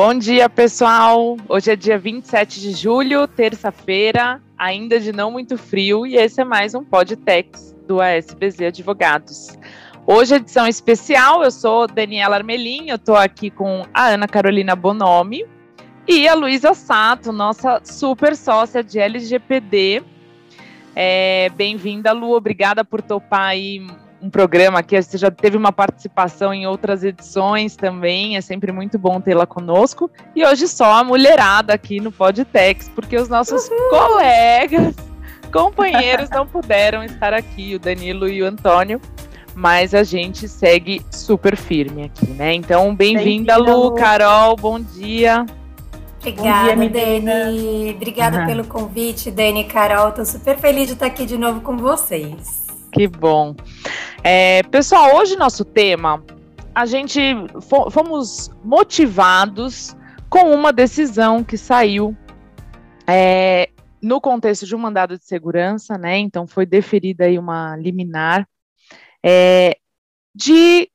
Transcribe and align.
Bom 0.00 0.14
dia, 0.14 0.48
pessoal. 0.48 1.36
Hoje 1.48 1.72
é 1.72 1.74
dia 1.74 1.98
27 1.98 2.60
de 2.60 2.70
julho, 2.70 3.26
terça-feira, 3.26 4.40
ainda 4.56 5.00
de 5.00 5.10
não 5.10 5.28
muito 5.28 5.58
frio, 5.58 6.06
e 6.06 6.14
esse 6.14 6.40
é 6.40 6.44
mais 6.44 6.72
um 6.72 6.84
Podtex 6.84 7.74
do 7.84 8.00
ASBZ 8.00 8.60
Advogados. 8.60 9.58
Hoje 10.06 10.36
edição 10.36 10.68
especial, 10.68 11.42
eu 11.42 11.50
sou 11.50 11.88
Daniela 11.88 12.36
Armelin, 12.36 12.88
eu 12.88 12.94
estou 12.94 13.16
aqui 13.16 13.50
com 13.50 13.88
a 13.92 14.10
Ana 14.10 14.28
Carolina 14.28 14.76
Bonomi 14.76 15.44
e 16.06 16.28
a 16.28 16.34
Luísa 16.34 16.74
Sato, 16.74 17.32
nossa 17.32 17.80
super 17.82 18.36
sócia 18.36 18.84
de 18.84 19.00
LGPD. 19.00 20.04
É, 20.94 21.50
Bem-vinda, 21.56 22.12
Lu, 22.12 22.36
obrigada 22.36 22.84
por 22.84 23.02
topar 23.02 23.48
aí 23.48 23.84
um 24.20 24.28
programa 24.28 24.80
aqui, 24.80 25.00
você 25.00 25.16
já 25.16 25.30
teve 25.30 25.56
uma 25.56 25.72
participação 25.72 26.52
em 26.52 26.66
outras 26.66 27.04
edições 27.04 27.76
também, 27.76 28.36
é 28.36 28.40
sempre 28.40 28.72
muito 28.72 28.98
bom 28.98 29.20
tê-la 29.20 29.46
conosco. 29.46 30.10
E 30.34 30.44
hoje 30.44 30.66
só 30.66 30.94
a 30.94 31.04
mulherada 31.04 31.72
aqui 31.72 32.00
no 32.00 32.10
Podtex, 32.10 32.90
porque 32.94 33.16
os 33.16 33.28
nossos 33.28 33.68
Uhul. 33.68 33.90
colegas, 33.90 34.94
companheiros 35.52 36.28
não 36.30 36.46
puderam 36.46 37.04
estar 37.04 37.32
aqui, 37.32 37.76
o 37.76 37.78
Danilo 37.78 38.28
e 38.28 38.42
o 38.42 38.46
Antônio, 38.46 39.00
mas 39.54 39.94
a 39.94 40.02
gente 40.02 40.48
segue 40.48 41.04
super 41.10 41.56
firme 41.56 42.04
aqui, 42.04 42.28
né? 42.32 42.54
Então, 42.54 42.94
bem-vinda, 42.94 43.54
bem 43.54 43.72
Lu, 43.72 43.94
Carol, 43.94 44.56
bom 44.56 44.80
dia. 44.80 45.46
Obrigada, 46.20 46.76
dia, 46.76 47.20
Dani. 47.20 47.94
Obrigada 47.94 48.40
uhum. 48.40 48.46
pelo 48.46 48.64
convite, 48.64 49.30
Dani 49.30 49.60
e 49.60 49.64
Carol. 49.64 50.08
Estou 50.08 50.24
super 50.24 50.58
feliz 50.58 50.88
de 50.88 50.94
estar 50.94 51.06
aqui 51.06 51.24
de 51.24 51.38
novo 51.38 51.60
com 51.60 51.76
vocês. 51.76 52.67
Que 52.92 53.06
bom. 53.06 53.54
É, 54.22 54.62
pessoal, 54.64 55.16
hoje 55.16 55.36
nosso 55.36 55.64
tema, 55.64 56.24
a 56.74 56.86
gente 56.86 57.20
fomos 57.90 58.50
motivados 58.64 59.96
com 60.28 60.52
uma 60.52 60.72
decisão 60.72 61.42
que 61.42 61.56
saiu 61.56 62.16
é, 63.06 63.70
no 64.02 64.20
contexto 64.20 64.66
de 64.66 64.74
um 64.74 64.78
mandado 64.78 65.18
de 65.18 65.24
segurança, 65.24 65.96
né? 65.98 66.18
Então 66.18 66.46
foi 66.46 66.66
deferida 66.66 67.24
aí 67.24 67.38
uma 67.38 67.76
liminar 67.76 68.46
é, 69.24 69.76
de 70.34 70.90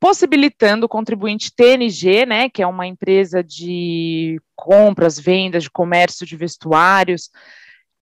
possibilitando 0.00 0.86
o 0.86 0.88
contribuinte 0.88 1.54
TNG, 1.54 2.26
né, 2.26 2.48
que 2.48 2.62
é 2.62 2.66
uma 2.66 2.86
empresa 2.86 3.42
de 3.42 4.40
compras, 4.54 5.18
vendas, 5.18 5.62
de 5.62 5.70
comércio 5.70 6.26
de 6.26 6.36
vestuários, 6.36 7.30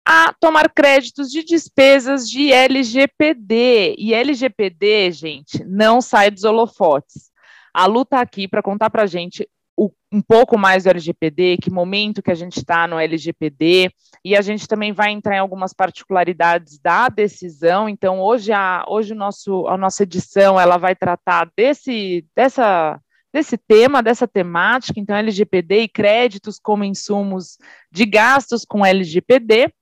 a 0.05 0.33
tomar 0.33 0.69
créditos 0.69 1.29
de 1.29 1.43
despesas 1.43 2.29
de 2.29 2.51
LGPD. 2.51 3.95
E 3.97 4.13
LGPD, 4.13 5.11
gente, 5.11 5.63
não 5.63 6.01
sai 6.01 6.29
dos 6.29 6.43
holofotes. 6.43 7.31
A 7.73 7.85
Lu 7.85 8.01
está 8.01 8.21
aqui 8.21 8.47
para 8.47 8.61
contar 8.61 8.89
para 8.89 9.03
a 9.03 9.07
gente 9.07 9.47
o, 9.75 9.89
um 10.11 10.21
pouco 10.21 10.57
mais 10.57 10.83
do 10.83 10.89
LGPD, 10.89 11.57
que 11.57 11.71
momento 11.71 12.21
que 12.21 12.29
a 12.29 12.35
gente 12.35 12.57
está 12.57 12.87
no 12.87 12.99
LGPD, 12.99 13.91
e 14.23 14.35
a 14.35 14.41
gente 14.41 14.67
também 14.67 14.91
vai 14.91 15.09
entrar 15.09 15.35
em 15.35 15.39
algumas 15.39 15.73
particularidades 15.73 16.77
da 16.77 17.09
decisão. 17.09 17.89
Então, 17.89 18.19
hoje 18.19 18.51
a, 18.51 18.85
hoje 18.87 19.13
o 19.13 19.15
nosso, 19.15 19.67
a 19.67 19.77
nossa 19.77 20.03
edição 20.03 20.59
ela 20.59 20.77
vai 20.77 20.95
tratar 20.95 21.49
desse, 21.57 22.23
dessa, 22.35 22.99
desse 23.33 23.57
tema, 23.57 24.03
dessa 24.03 24.27
temática, 24.27 24.99
então 24.99 25.15
LGPD 25.15 25.81
e 25.81 25.87
créditos 25.87 26.59
como 26.59 26.83
insumos 26.83 27.57
de 27.91 28.05
gastos 28.05 28.63
com 28.63 28.85
LGPD 28.85 29.73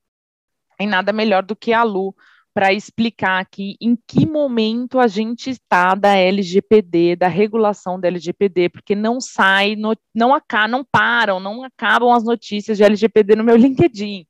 em 0.82 0.86
nada 0.86 1.12
melhor 1.12 1.42
do 1.42 1.56
que 1.56 1.72
a 1.72 1.82
Lu 1.82 2.14
para 2.54 2.72
explicar 2.72 3.40
aqui 3.40 3.76
em 3.80 3.96
que 4.06 4.26
momento 4.26 4.98
a 4.98 5.06
gente 5.06 5.50
está 5.50 5.94
da 5.94 6.16
LGPD, 6.16 7.16
da 7.16 7.28
regulação 7.28 7.98
da 7.98 8.08
LGPD, 8.08 8.68
porque 8.68 8.94
não 8.94 9.20
sai, 9.20 9.74
no, 9.74 9.96
não, 10.14 10.34
acá, 10.34 10.68
não 10.68 10.84
param, 10.84 11.40
não 11.40 11.64
acabam 11.64 12.12
as 12.12 12.24
notícias 12.24 12.76
de 12.76 12.84
LGPD 12.84 13.36
no 13.36 13.44
meu 13.44 13.56
LinkedIn. 13.56 14.26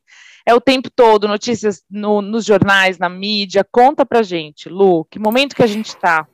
É 0.47 0.55
o 0.55 0.61
tempo 0.61 0.91
todo, 0.91 1.29
notícias 1.29 1.83
no, 1.91 2.21
nos 2.21 2.45
jornais, 2.45 2.99
na 2.99 3.09
mídia. 3.09 3.67
Conta 3.71 4.05
pra 4.05 4.23
gente, 4.23 4.69
Lu, 4.69 5.05
que 5.05 5.19
momento 5.19 5.55
que 5.55 5.63
a 5.63 5.69
gente 5.69 5.87
está? 5.87 6.27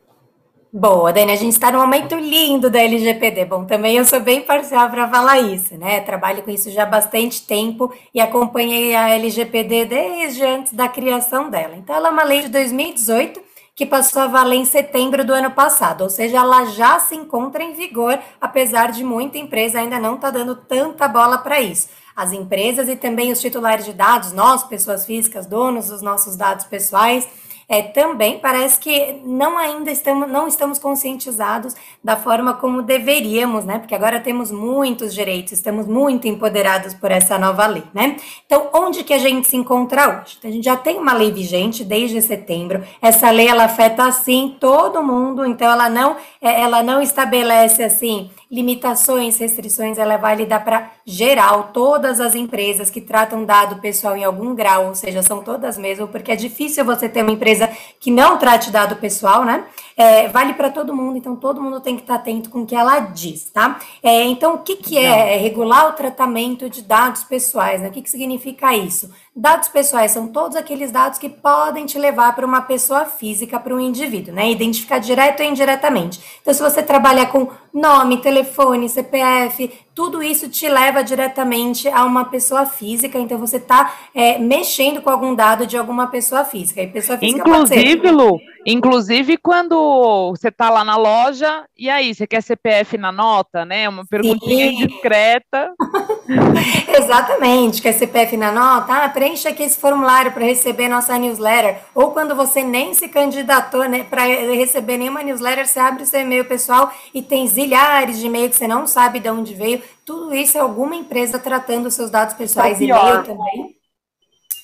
Boa, 0.70 1.10
Dani, 1.14 1.32
a 1.32 1.36
gente 1.36 1.54
está 1.54 1.72
num 1.72 1.78
momento 1.78 2.14
lindo 2.14 2.68
da 2.68 2.78
LGPD. 2.82 3.46
Bom, 3.46 3.64
também 3.64 3.96
eu 3.96 4.04
sou 4.04 4.20
bem 4.20 4.42
parcial 4.42 4.90
para 4.90 5.08
falar 5.08 5.40
isso, 5.40 5.78
né? 5.78 5.98
Trabalho 6.02 6.42
com 6.42 6.50
isso 6.50 6.70
já 6.70 6.82
há 6.82 6.86
bastante 6.86 7.46
tempo 7.46 7.90
e 8.12 8.20
acompanhei 8.20 8.94
a 8.94 9.08
LGPD 9.08 9.86
desde 9.86 10.44
antes 10.44 10.74
da 10.74 10.86
criação 10.86 11.48
dela. 11.48 11.74
Então, 11.74 11.96
ela 11.96 12.08
é 12.08 12.10
uma 12.10 12.22
lei 12.22 12.42
de 12.42 12.48
2018 12.48 13.40
que 13.74 13.86
passou 13.86 14.20
a 14.20 14.26
valer 14.26 14.56
em 14.56 14.64
setembro 14.66 15.24
do 15.24 15.32
ano 15.32 15.52
passado, 15.52 16.02
ou 16.02 16.10
seja, 16.10 16.38
ela 16.38 16.66
já 16.66 16.98
se 16.98 17.14
encontra 17.14 17.62
em 17.62 17.72
vigor, 17.72 18.18
apesar 18.38 18.92
de 18.92 19.02
muita 19.02 19.38
empresa 19.38 19.78
ainda 19.78 19.98
não 19.98 20.16
estar 20.16 20.32
tá 20.32 20.38
dando 20.38 20.54
tanta 20.54 21.08
bola 21.08 21.38
para 21.38 21.60
isso. 21.60 21.88
As 22.14 22.32
empresas 22.32 22.90
e 22.90 22.96
também 22.96 23.32
os 23.32 23.40
titulares 23.40 23.86
de 23.86 23.94
dados, 23.94 24.32
nós, 24.32 24.64
pessoas 24.64 25.06
físicas, 25.06 25.46
donos 25.46 25.86
dos 25.86 26.02
nossos 26.02 26.36
dados 26.36 26.66
pessoais, 26.66 27.26
é, 27.68 27.82
também 27.82 28.38
parece 28.38 28.80
que 28.80 29.20
não 29.24 29.58
ainda 29.58 29.90
estamos, 29.90 30.30
não 30.30 30.48
estamos 30.48 30.78
conscientizados 30.78 31.74
da 32.02 32.16
forma 32.16 32.54
como 32.54 32.80
deveríamos, 32.80 33.66
né? 33.66 33.78
Porque 33.78 33.94
agora 33.94 34.20
temos 34.20 34.50
muitos 34.50 35.12
direitos, 35.12 35.52
estamos 35.52 35.86
muito 35.86 36.26
empoderados 36.26 36.94
por 36.94 37.10
essa 37.10 37.38
nova 37.38 37.66
lei, 37.66 37.84
né? 37.92 38.16
Então, 38.46 38.70
onde 38.72 39.04
que 39.04 39.12
a 39.12 39.18
gente 39.18 39.48
se 39.48 39.56
encontra 39.56 40.08
hoje? 40.08 40.36
Então, 40.38 40.50
a 40.50 40.54
gente 40.54 40.64
já 40.64 40.76
tem 40.76 40.98
uma 40.98 41.12
lei 41.12 41.30
vigente 41.30 41.84
desde 41.84 42.22
setembro. 42.22 42.82
Essa 43.02 43.30
lei 43.30 43.48
ela 43.48 43.64
afeta 43.64 44.04
assim 44.04 44.56
todo 44.58 45.02
mundo, 45.02 45.44
então 45.44 45.70
ela 45.70 45.90
não, 45.90 46.16
é, 46.40 46.62
ela 46.62 46.82
não 46.82 47.02
estabelece 47.02 47.82
assim 47.82 48.30
limitações, 48.50 49.38
restrições, 49.38 49.98
ela 49.98 50.14
é 50.14 50.18
válida 50.18 50.58
para 50.58 50.90
geral, 51.04 51.70
todas 51.72 52.18
as 52.18 52.34
empresas 52.34 52.88
que 52.88 53.00
tratam 53.00 53.44
dado 53.44 53.76
pessoal 53.76 54.16
em 54.16 54.24
algum 54.24 54.54
grau, 54.54 54.86
ou 54.86 54.94
seja, 54.94 55.22
são 55.22 55.42
todas 55.42 55.76
mesmo, 55.76 56.08
porque 56.08 56.32
é 56.32 56.36
difícil 56.36 56.84
você 56.84 57.08
ter 57.08 57.22
uma 57.22 57.32
empresa 57.32 57.57
que 57.98 58.10
não 58.10 58.38
trate 58.38 58.70
dado 58.70 58.96
pessoal, 58.96 59.44
né? 59.44 59.64
É, 59.96 60.28
vale 60.28 60.54
para 60.54 60.70
todo 60.70 60.94
mundo, 60.94 61.18
então 61.18 61.34
todo 61.34 61.60
mundo 61.60 61.80
tem 61.80 61.96
que 61.96 62.02
estar 62.02 62.14
atento 62.14 62.50
com 62.50 62.62
o 62.62 62.66
que 62.66 62.74
ela 62.74 63.00
diz, 63.00 63.50
tá? 63.50 63.80
É, 64.02 64.24
então, 64.24 64.54
o 64.54 64.58
que, 64.58 64.76
que 64.76 64.96
é, 64.96 65.34
é 65.34 65.36
regular 65.38 65.88
o 65.88 65.92
tratamento 65.92 66.70
de 66.70 66.82
dados 66.82 67.24
pessoais, 67.24 67.80
né? 67.80 67.88
O 67.88 67.90
que, 67.90 68.02
que 68.02 68.10
significa 68.10 68.74
isso? 68.76 69.10
Dados 69.40 69.68
pessoais 69.68 70.10
são 70.10 70.26
todos 70.26 70.56
aqueles 70.56 70.90
dados 70.90 71.16
que 71.16 71.28
podem 71.28 71.86
te 71.86 71.96
levar 71.96 72.34
para 72.34 72.44
uma 72.44 72.62
pessoa 72.62 73.04
física, 73.04 73.60
para 73.60 73.72
um 73.72 73.78
indivíduo, 73.78 74.34
né? 74.34 74.50
Identificar 74.50 74.98
direto 74.98 75.44
ou 75.44 75.48
indiretamente. 75.48 76.20
Então, 76.42 76.52
se 76.52 76.60
você 76.60 76.82
trabalha 76.82 77.24
com 77.24 77.46
nome, 77.72 78.20
telefone, 78.20 78.88
CPF, 78.88 79.70
tudo 79.94 80.24
isso 80.24 80.48
te 80.48 80.68
leva 80.68 81.04
diretamente 81.04 81.88
a 81.88 82.04
uma 82.04 82.24
pessoa 82.24 82.66
física. 82.66 83.16
Então, 83.16 83.38
você 83.38 83.58
está 83.58 83.94
é, 84.12 84.40
mexendo 84.40 85.00
com 85.00 85.08
algum 85.08 85.32
dado 85.36 85.68
de 85.68 85.76
alguma 85.76 86.08
pessoa 86.08 86.44
física. 86.44 86.82
E 86.82 86.88
pessoa 86.88 87.16
física 87.16 87.48
Inclusive, 87.48 88.10
Lu, 88.10 88.40
inclusive 88.66 89.36
quando 89.36 90.30
você 90.30 90.48
está 90.48 90.70
lá 90.70 90.84
na 90.84 90.96
loja, 90.96 91.64
e 91.76 91.88
aí, 91.88 92.14
você 92.14 92.26
quer 92.26 92.42
CPF 92.42 92.98
na 92.98 93.12
nota, 93.12 93.64
né? 93.64 93.88
Uma 93.88 94.04
perguntinha 94.04 94.70
Sim. 94.70 94.86
discreta. 94.86 95.72
Exatamente, 96.88 97.80
quer 97.80 97.92
CPF 97.92 98.36
na 98.36 98.50
nota? 98.50 99.04
Ah, 99.04 99.08
preencha 99.08 99.50
aqui 99.50 99.62
esse 99.62 99.78
formulário 99.78 100.32
para 100.32 100.44
receber 100.44 100.88
nossa 100.88 101.16
newsletter. 101.16 101.78
Ou 101.94 102.10
quando 102.10 102.34
você 102.34 102.62
nem 102.62 102.94
se 102.94 103.08
candidatou 103.08 103.88
né, 103.88 104.04
para 104.04 104.24
receber 104.24 104.96
nenhuma 104.96 105.22
newsletter, 105.22 105.66
você 105.66 105.78
abre 105.78 106.04
seu 106.04 106.20
e-mail 106.20 106.44
pessoal 106.44 106.92
e 107.14 107.22
tem 107.22 107.46
zilhares 107.46 108.18
de 108.18 108.26
e-mail 108.26 108.50
que 108.50 108.56
você 108.56 108.66
não 108.66 108.86
sabe 108.86 109.20
de 109.20 109.30
onde 109.30 109.54
veio. 109.54 109.82
Tudo 110.04 110.34
isso 110.34 110.58
é 110.58 110.60
alguma 110.60 110.96
empresa 110.96 111.38
tratando 111.38 111.90
seus 111.90 112.10
dados 112.10 112.34
pessoais, 112.34 112.80
é 112.80 112.84
e-mail 112.84 113.22
também. 113.22 113.77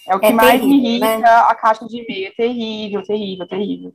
É 0.06 0.14
o 0.14 0.20
que 0.20 0.26
é 0.26 0.32
mais 0.32 0.60
terrível, 0.60 0.68
me 0.68 0.88
irrita, 0.88 1.18
né? 1.18 1.26
a 1.26 1.54
caixa 1.54 1.86
de 1.86 1.96
e-mail. 1.98 2.26
É 2.26 2.30
terrível, 2.30 3.02
terrível, 3.02 3.46
terrível. 3.46 3.92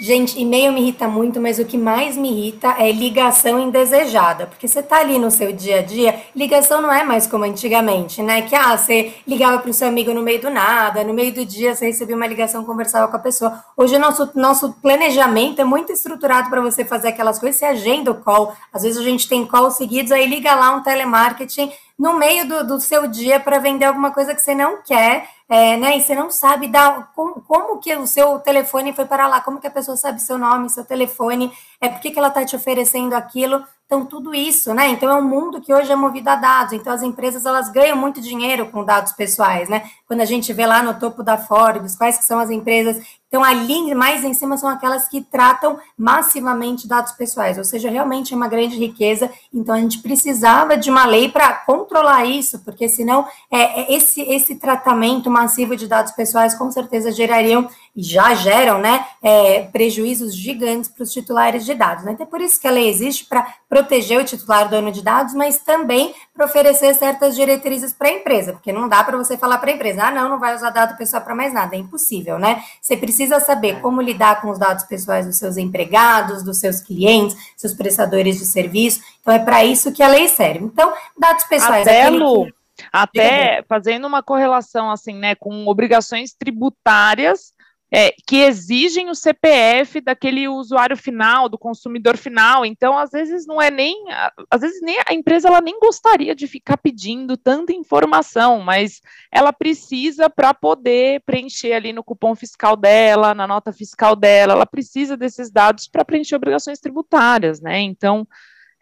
Gente, 0.00 0.40
e-mail 0.40 0.72
me 0.72 0.80
irrita 0.80 1.08
muito, 1.08 1.40
mas 1.40 1.58
o 1.58 1.64
que 1.64 1.76
mais 1.76 2.16
me 2.16 2.30
irrita 2.30 2.76
é 2.78 2.92
ligação 2.92 3.58
indesejada. 3.58 4.46
Porque 4.46 4.68
você 4.68 4.80
tá 4.80 4.98
ali 4.98 5.18
no 5.18 5.28
seu 5.28 5.52
dia 5.52 5.80
a 5.80 5.82
dia, 5.82 6.22
ligação 6.36 6.80
não 6.80 6.92
é 6.92 7.02
mais 7.02 7.26
como 7.26 7.42
antigamente, 7.42 8.22
né? 8.22 8.42
Que 8.42 8.54
ah, 8.54 8.76
você 8.76 9.12
ligava 9.26 9.58
para 9.58 9.70
o 9.70 9.74
seu 9.74 9.88
amigo 9.88 10.14
no 10.14 10.22
meio 10.22 10.40
do 10.40 10.50
nada, 10.50 11.02
no 11.02 11.12
meio 11.12 11.34
do 11.34 11.44
dia 11.44 11.74
você 11.74 11.86
recebia 11.86 12.14
uma 12.14 12.28
ligação, 12.28 12.64
conversava 12.64 13.08
com 13.08 13.16
a 13.16 13.20
pessoa. 13.20 13.64
Hoje 13.76 13.96
o 13.96 13.98
nosso, 13.98 14.30
nosso 14.36 14.72
planejamento 14.74 15.60
é 15.60 15.64
muito 15.64 15.90
estruturado 15.90 16.48
para 16.48 16.60
você 16.60 16.84
fazer 16.84 17.08
aquelas 17.08 17.40
coisas, 17.40 17.58
você 17.58 17.64
agenda 17.64 18.12
o 18.12 18.22
call. 18.22 18.54
Às 18.72 18.84
vezes 18.84 18.98
a 18.98 19.02
gente 19.02 19.28
tem 19.28 19.44
calls 19.44 19.76
seguidos, 19.76 20.12
aí 20.12 20.26
liga 20.26 20.54
lá 20.54 20.76
um 20.76 20.82
telemarketing 20.82 21.72
no 21.98 22.16
meio 22.16 22.46
do, 22.46 22.64
do 22.64 22.80
seu 22.80 23.08
dia 23.08 23.40
para 23.40 23.58
vender 23.58 23.86
alguma 23.86 24.12
coisa 24.12 24.32
que 24.32 24.40
você 24.40 24.54
não 24.54 24.80
quer, 24.82 25.28
é, 25.48 25.78
né? 25.78 25.96
E 25.96 26.02
você 26.02 26.14
não 26.14 26.30
sabe 26.30 26.68
dar, 26.68 27.10
como, 27.14 27.40
como, 27.40 27.78
que 27.78 27.94
o 27.96 28.06
seu 28.06 28.38
telefone 28.38 28.92
foi 28.92 29.06
para 29.06 29.26
lá, 29.26 29.40
como 29.40 29.58
que 29.58 29.66
a 29.66 29.70
pessoa 29.70 29.96
sabe 29.96 30.20
seu 30.20 30.36
nome, 30.36 30.68
seu 30.68 30.84
telefone, 30.84 31.50
é 31.80 31.88
por 31.88 32.00
que 32.00 32.12
ela 32.18 32.28
está 32.28 32.44
te 32.44 32.54
oferecendo 32.54 33.14
aquilo. 33.14 33.64
Então, 33.86 34.04
tudo 34.04 34.34
isso, 34.34 34.74
né? 34.74 34.88
Então, 34.88 35.08
é 35.10 35.14
um 35.14 35.24
mundo 35.26 35.62
que 35.62 35.72
hoje 35.72 35.90
é 35.90 35.96
movido 35.96 36.28
a 36.28 36.36
dados. 36.36 36.74
Então, 36.74 36.92
as 36.92 37.02
empresas, 37.02 37.46
elas 37.46 37.70
ganham 37.70 37.96
muito 37.96 38.20
dinheiro 38.20 38.66
com 38.66 38.84
dados 38.84 39.12
pessoais, 39.12 39.70
né? 39.70 39.90
Quando 40.06 40.20
a 40.20 40.26
gente 40.26 40.52
vê 40.52 40.66
lá 40.66 40.82
no 40.82 41.00
topo 41.00 41.22
da 41.22 41.38
Forbes, 41.38 41.96
quais 41.96 42.18
que 42.18 42.24
são 42.24 42.38
as 42.38 42.50
empresas 42.50 43.02
então, 43.28 43.44
ali 43.44 43.94
mais 43.94 44.24
em 44.24 44.32
cima 44.32 44.56
são 44.56 44.70
aquelas 44.70 45.06
que 45.06 45.20
tratam 45.20 45.78
massivamente 45.98 46.88
dados 46.88 47.12
pessoais, 47.12 47.58
ou 47.58 47.64
seja, 47.64 47.90
realmente 47.90 48.32
é 48.32 48.36
uma 48.36 48.48
grande 48.48 48.78
riqueza. 48.78 49.30
Então, 49.52 49.74
a 49.74 49.80
gente 49.80 49.98
precisava 49.98 50.78
de 50.78 50.90
uma 50.90 51.04
lei 51.04 51.28
para 51.28 51.52
controlar 51.52 52.24
isso, 52.24 52.58
porque 52.60 52.88
senão 52.88 53.26
é, 53.50 53.82
é, 53.82 53.94
esse, 53.94 54.22
esse 54.22 54.56
tratamento 54.56 55.30
massivo 55.30 55.76
de 55.76 55.86
dados 55.86 56.12
pessoais 56.12 56.54
com 56.54 56.70
certeza 56.70 57.12
gerariam, 57.12 57.68
e 57.94 58.02
já 58.02 58.34
geram, 58.34 58.78
né, 58.78 59.04
é, 59.22 59.62
prejuízos 59.64 60.34
gigantes 60.34 60.88
para 60.88 61.02
os 61.02 61.12
titulares 61.12 61.64
de 61.64 61.74
dados. 61.74 62.04
Né? 62.04 62.12
Então, 62.12 62.26
é 62.26 62.30
por 62.30 62.40
isso 62.40 62.60
que 62.60 62.66
a 62.66 62.70
lei 62.70 62.88
existe 62.88 63.24
para 63.24 63.46
proteger 63.68 64.20
o 64.20 64.24
titular 64.24 64.68
dono 64.68 64.90
de 64.92 65.02
dados, 65.02 65.34
mas 65.34 65.58
também 65.58 66.14
para 66.34 66.46
oferecer 66.46 66.94
certas 66.94 67.34
diretrizes 67.34 67.92
para 67.92 68.08
a 68.08 68.12
empresa, 68.12 68.52
porque 68.52 68.72
não 68.72 68.88
dá 68.88 69.02
para 69.02 69.16
você 69.16 69.36
falar 69.36 69.58
para 69.58 69.70
a 69.70 69.74
empresa, 69.74 70.04
ah, 70.04 70.10
não, 70.10 70.28
não 70.28 70.38
vai 70.38 70.54
usar 70.54 70.70
dado 70.70 70.96
pessoal 70.96 71.22
para 71.22 71.34
mais 71.34 71.52
nada, 71.52 71.74
é 71.74 71.78
impossível, 71.78 72.38
né? 72.38 72.62
Você 72.80 72.96
precisa 72.96 73.40
saber 73.40 73.76
é. 73.76 73.80
como 73.80 74.00
lidar 74.00 74.40
com 74.40 74.50
os 74.50 74.58
dados 74.58 74.84
pessoais 74.84 75.26
dos 75.26 75.36
seus 75.36 75.56
empregados, 75.56 76.42
dos 76.42 76.58
seus 76.58 76.80
clientes, 76.80 77.36
seus 77.56 77.74
prestadores 77.74 78.38
de 78.38 78.44
serviço. 78.44 79.00
Então, 79.20 79.34
é 79.34 79.38
para 79.38 79.64
isso 79.64 79.92
que 79.92 80.02
a 80.02 80.08
lei 80.08 80.28
serve. 80.28 80.64
Então, 80.64 80.92
dados 81.18 81.44
pessoais. 81.44 81.86
Até, 81.86 82.08
Lu, 82.08 82.46
que... 82.46 82.84
até 82.92 83.62
fazendo 83.68 84.06
uma 84.06 84.22
correlação 84.22 84.90
assim, 84.90 85.14
né, 85.14 85.34
com 85.34 85.66
obrigações 85.66 86.32
tributárias 86.32 87.52
é, 87.90 88.12
que 88.26 88.36
exigem 88.36 89.08
o 89.08 89.14
CPF 89.14 90.00
daquele 90.00 90.46
usuário 90.46 90.96
final, 90.96 91.48
do 91.48 91.56
consumidor 91.56 92.16
final. 92.16 92.64
Então, 92.64 92.98
às 92.98 93.10
vezes 93.10 93.46
não 93.46 93.60
é 93.60 93.70
nem, 93.70 94.04
às 94.50 94.60
vezes 94.60 94.80
nem 94.82 94.98
a 95.06 95.14
empresa 95.14 95.48
ela 95.48 95.60
nem 95.60 95.78
gostaria 95.80 96.34
de 96.34 96.46
ficar 96.46 96.76
pedindo 96.76 97.36
tanta 97.36 97.72
informação, 97.72 98.60
mas 98.60 99.00
ela 99.32 99.52
precisa 99.52 100.28
para 100.28 100.52
poder 100.52 101.22
preencher 101.24 101.72
ali 101.72 101.92
no 101.92 102.04
cupom 102.04 102.34
fiscal 102.34 102.76
dela, 102.76 103.34
na 103.34 103.46
nota 103.46 103.72
fiscal 103.72 104.14
dela, 104.14 104.52
ela 104.52 104.66
precisa 104.66 105.16
desses 105.16 105.50
dados 105.50 105.88
para 105.88 106.04
preencher 106.04 106.36
obrigações 106.36 106.80
tributárias, 106.80 107.60
né? 107.60 107.80
Então, 107.80 108.26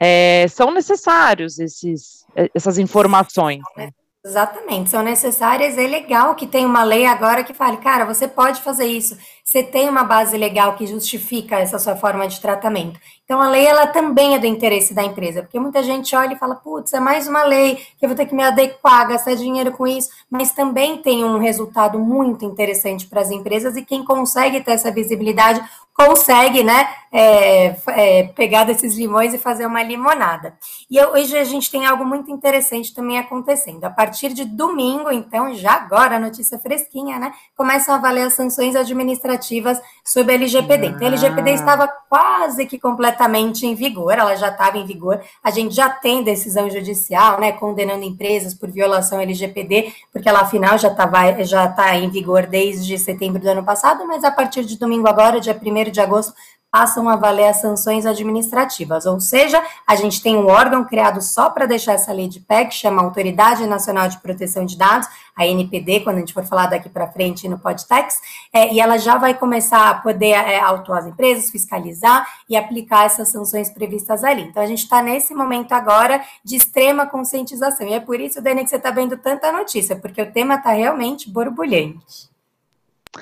é, 0.01 0.47
são 0.49 0.73
necessários 0.73 1.59
esses, 1.59 2.27
essas 2.55 2.77
informações. 2.79 3.63
Né? 3.77 3.91
Exatamente, 4.27 4.91
são 4.91 5.05
necessárias. 5.05 5.79
É 5.79 5.87
legal 5.87 6.35
que 6.35 6.49
tem 6.49 6.67
uma 6.67 6.83
lei 6.83 7.07
agora 7.07 7.45
que 7.45 7.55
fale, 7.55 7.77
cara, 7.77 8.05
você 8.05 8.27
pode 8.27 8.61
fazer 8.61 8.85
isso. 8.85 9.17
Você 9.45 9.63
tem 9.63 9.89
uma 9.89 10.03
base 10.03 10.37
legal 10.37 10.75
que 10.75 10.85
justifica 10.85 11.61
essa 11.61 11.79
sua 11.79 11.95
forma 11.95 12.27
de 12.27 12.41
tratamento. 12.41 12.99
Então, 13.25 13.41
a 13.41 13.49
lei, 13.49 13.65
ela 13.65 13.87
também 13.87 14.35
é 14.35 14.39
do 14.41 14.47
interesse 14.47 14.93
da 14.93 15.05
empresa, 15.05 15.43
porque 15.43 15.61
muita 15.61 15.81
gente 15.81 16.17
olha 16.17 16.35
e 16.35 16.39
fala, 16.39 16.57
putz, 16.57 16.93
é 16.93 16.99
mais 16.99 17.29
uma 17.29 17.45
lei 17.45 17.77
que 17.77 18.05
eu 18.05 18.09
vou 18.09 18.17
ter 18.17 18.27
que 18.27 18.35
me 18.35 18.43
adequar, 18.43 19.07
gastar 19.07 19.37
dinheiro 19.37 19.71
com 19.71 19.87
isso, 19.87 20.09
mas 20.29 20.51
também 20.51 20.97
tem 20.99 21.25
um 21.25 21.39
resultado 21.39 21.97
muito 21.97 22.45
interessante 22.45 23.07
para 23.07 23.21
as 23.21 23.31
empresas 23.31 23.77
e 23.77 23.85
quem 23.85 24.05
consegue 24.05 24.61
ter 24.61 24.73
essa 24.73 24.91
visibilidade 24.91 25.63
consegue, 25.95 26.63
né, 26.63 26.89
é, 27.19 27.75
é, 27.89 28.23
pegar 28.25 28.65
desses 28.65 28.95
limões 28.95 29.33
e 29.33 29.39
fazer 29.39 29.65
uma 29.65 29.83
limonada. 29.83 30.53
E 30.91 31.03
hoje 31.03 31.35
a 31.35 31.45
gente 31.45 31.71
tem 31.71 31.87
algo 31.87 32.05
muito 32.05 32.31
interessante 32.31 32.93
também 32.93 33.19
acontecendo. 33.19 33.83
A 33.85 33.91
partir 33.91 34.35
de 34.35 34.45
domingo, 34.45 35.11
então, 35.11 35.55
já 35.55 35.73
agora, 35.73 36.19
notícia 36.19 36.59
fresquinha, 36.59 37.19
né, 37.19 37.33
começam 37.57 37.95
a 37.95 37.99
valer 37.99 38.27
as 38.27 38.35
sanções 38.35 38.77
administrativas 38.77 39.81
sobre 40.05 40.33
a 40.33 40.35
LGPD. 40.35 40.89
Então, 40.89 41.07
a 41.07 41.07
LGPD 41.07 41.51
ah. 41.53 41.55
estava 41.55 41.89
quase 41.89 42.67
que 42.67 42.79
completamente 42.79 43.67
em 43.67 43.75
vigor, 43.75 44.13
ela 44.13 44.35
já 44.35 44.49
estava 44.49 44.77
em 44.77 44.85
vigor. 44.85 45.19
A 45.43 45.51
gente 45.51 45.75
já 45.75 45.89
tem 45.89 46.23
decisão 46.23 46.69
judicial, 46.69 47.41
né, 47.41 47.51
condenando 47.53 48.05
empresas 48.05 48.53
por 48.53 48.71
violação 48.71 49.19
LGPD, 49.19 49.91
porque 50.13 50.29
ela 50.29 50.41
afinal 50.41 50.77
já 50.77 50.89
está 50.89 51.07
já 51.45 51.67
tá 51.67 51.97
em 51.97 52.11
vigor 52.11 52.45
desde 52.47 52.99
setembro 52.99 53.41
do 53.41 53.49
ano 53.49 53.65
passado, 53.65 54.07
mas 54.07 54.23
a 54.23 54.31
partir 54.31 54.67
de 54.67 54.79
domingo 54.79 55.09
agora, 55.09 55.41
dia 55.41 55.59
1 55.59 55.91
de 55.91 56.01
agosto, 56.01 56.35
passam 56.77 57.09
a 57.09 57.17
valer 57.17 57.49
as 57.49 57.63
sanções 57.63 58.05
administrativas. 58.05 59.07
Ou 59.07 59.19
seja, 59.19 59.65
a 59.87 59.97
gente 59.97 60.23
tem 60.23 60.37
um 60.37 60.47
órgão 60.47 60.85
criado 60.85 61.23
só 61.23 61.49
para 61.49 61.65
deixar 61.65 61.95
essa 61.95 62.13
lei 62.13 62.29
de 62.29 62.39
pé, 62.39 62.67
que 62.67 62.75
chama 62.75 63.01
Autoridade 63.01 63.67
Nacional 63.67 64.11
de 64.11 64.19
Proteção 64.19 64.67
de 64.67 64.77
Dados, 64.77 65.09
a 65.35 65.47
NPD, 65.47 66.01
quando 66.01 66.17
a 66.17 66.19
gente 66.19 66.35
for 66.35 66.45
falar 66.45 66.67
daqui 66.67 66.91
para 66.91 67.11
frente 67.11 67.49
no 67.49 67.59
Podtex, 67.59 68.21
é, 68.53 68.75
e 68.75 68.79
ela 68.79 68.99
já 68.99 69.17
vai 69.17 69.33
começar 69.33 69.89
a 69.89 69.95
poder 69.95 70.33
é, 70.33 70.61
autuar 70.61 70.99
as 70.99 71.07
empresas, 71.07 71.51
fiscalizar 71.51 72.29
e 72.47 72.55
aplicar 72.59 73.07
essas 73.07 73.31
sanções 73.31 73.71
previstas 73.71 74.23
ali. 74.23 74.43
Então, 74.43 74.63
a 74.63 74.67
gente 74.67 74.83
está 74.83 75.01
nesse 75.01 75.35
momento 75.35 75.73
agora 75.73 76.23
de 76.45 76.57
extrema 76.57 77.07
conscientização. 77.07 77.89
E 77.89 77.95
é 77.95 78.01
por 78.01 78.21
isso, 78.21 78.43
Dani, 78.43 78.65
que 78.65 78.69
você 78.69 78.77
está 78.77 78.91
vendo 78.91 79.17
tanta 79.17 79.51
notícia, 79.51 79.97
porque 79.97 80.21
o 80.21 80.31
tema 80.31 80.57
está 80.57 80.73
realmente 80.73 81.31
borbulhante. 81.31 82.36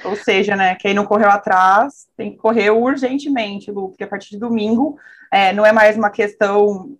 Ou 0.04 0.16
seja, 0.16 0.56
né, 0.56 0.74
quem 0.74 0.94
não 0.94 1.04
correu 1.04 1.28
atrás 1.28 2.06
tem 2.16 2.32
que 2.32 2.36
correr 2.36 2.70
urgentemente, 2.70 3.70
Lu, 3.70 3.88
porque 3.88 4.04
a 4.04 4.08
partir 4.08 4.30
de 4.30 4.38
domingo 4.38 4.98
é, 5.32 5.52
não 5.52 5.64
é 5.64 5.72
mais 5.72 5.96
uma 5.96 6.10
questão, 6.10 6.96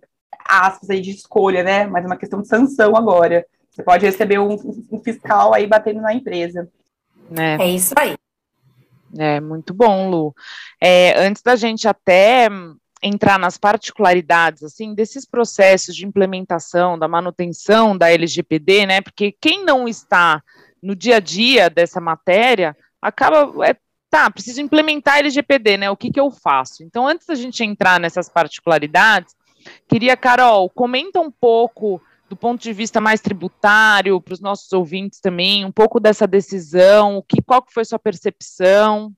aspas, 0.47 0.89
aí, 0.89 1.01
de 1.01 1.11
escolha, 1.11 1.63
né, 1.63 1.87
mas 1.87 2.05
uma 2.05 2.17
questão 2.17 2.41
de 2.41 2.47
sanção 2.47 2.95
agora. 2.95 3.45
Você 3.69 3.83
pode 3.83 4.05
receber 4.05 4.39
um, 4.39 4.55
um 4.91 4.99
fiscal 5.01 5.53
aí 5.53 5.67
batendo 5.67 6.01
na 6.01 6.13
empresa. 6.13 6.69
É. 7.37 7.63
é 7.63 7.67
isso 7.69 7.93
aí. 7.97 8.15
É, 9.17 9.39
muito 9.39 9.73
bom, 9.73 10.09
Lu. 10.09 10.35
É, 10.81 11.17
antes 11.19 11.41
da 11.41 11.55
gente 11.55 11.87
até 11.87 12.47
entrar 13.01 13.37
nas 13.37 13.57
particularidades, 13.57 14.63
assim, 14.63 14.93
desses 14.95 15.25
processos 15.25 15.95
de 15.95 16.05
implementação, 16.05 16.97
da 16.97 17.07
manutenção 17.07 17.97
da 17.97 18.11
LGPD, 18.11 18.85
né, 18.85 19.01
porque 19.01 19.35
quem 19.39 19.63
não 19.63 19.87
está 19.87 20.41
no 20.81 20.95
dia 20.95 21.17
a 21.17 21.19
dia 21.19 21.69
dessa 21.69 21.99
matéria, 21.99 22.75
acaba. 23.01 23.67
É, 23.67 23.75
tá, 24.09 24.29
preciso 24.29 24.61
implementar 24.61 25.19
LGPD, 25.19 25.77
né? 25.77 25.89
O 25.89 25.97
que, 25.97 26.11
que 26.11 26.19
eu 26.19 26.31
faço? 26.31 26.83
Então, 26.83 27.07
antes 27.07 27.27
da 27.27 27.35
gente 27.35 27.63
entrar 27.63 27.99
nessas 27.99 28.29
particularidades, 28.29 29.35
queria, 29.87 30.15
Carol, 30.15 30.69
comenta 30.69 31.19
um 31.19 31.31
pouco 31.31 32.01
do 32.29 32.35
ponto 32.35 32.61
de 32.61 32.73
vista 32.73 32.99
mais 32.99 33.21
tributário, 33.21 34.19
para 34.19 34.33
os 34.33 34.39
nossos 34.39 34.71
ouvintes 34.73 35.19
também, 35.19 35.63
um 35.63 35.71
pouco 35.71 35.99
dessa 35.99 36.25
decisão, 36.25 37.17
o 37.17 37.23
que, 37.23 37.41
qual 37.41 37.61
que 37.61 37.73
foi 37.73 37.85
sua 37.85 37.99
percepção? 37.99 39.13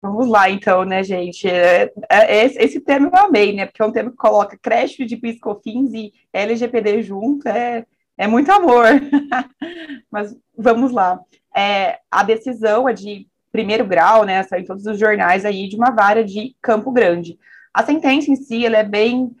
Vamos 0.00 0.28
lá, 0.28 0.48
então, 0.48 0.84
né, 0.84 1.02
gente? 1.02 1.48
É, 1.48 1.92
é, 2.08 2.44
esse 2.44 2.80
tema 2.80 3.08
eu 3.08 3.18
amei, 3.18 3.52
né? 3.52 3.66
Porque 3.66 3.82
é 3.82 3.84
um 3.84 3.90
tema 3.90 4.10
que 4.10 4.16
coloca 4.16 4.56
crédito 4.56 5.04
de 5.04 5.16
piscofins 5.16 5.92
e 5.92 6.12
LGPD 6.32 7.02
junto, 7.02 7.48
é, 7.48 7.84
é 8.16 8.26
muito 8.28 8.50
amor. 8.52 8.86
Mas 10.10 10.36
vamos 10.56 10.92
lá. 10.92 11.18
É, 11.56 11.98
a 12.10 12.22
decisão 12.22 12.88
é 12.88 12.92
de 12.92 13.26
primeiro 13.50 13.86
grau, 13.86 14.24
né? 14.24 14.42
Saiu 14.42 14.62
em 14.62 14.66
todos 14.66 14.84
os 14.86 14.98
jornais 14.98 15.44
aí 15.44 15.68
de 15.68 15.76
uma 15.76 15.90
vara 15.90 16.22
de 16.22 16.54
Campo 16.60 16.92
Grande. 16.92 17.38
A 17.72 17.82
sentença 17.82 18.30
em 18.30 18.36
si, 18.36 18.66
ela 18.66 18.76
é 18.76 18.84
bem 18.84 19.34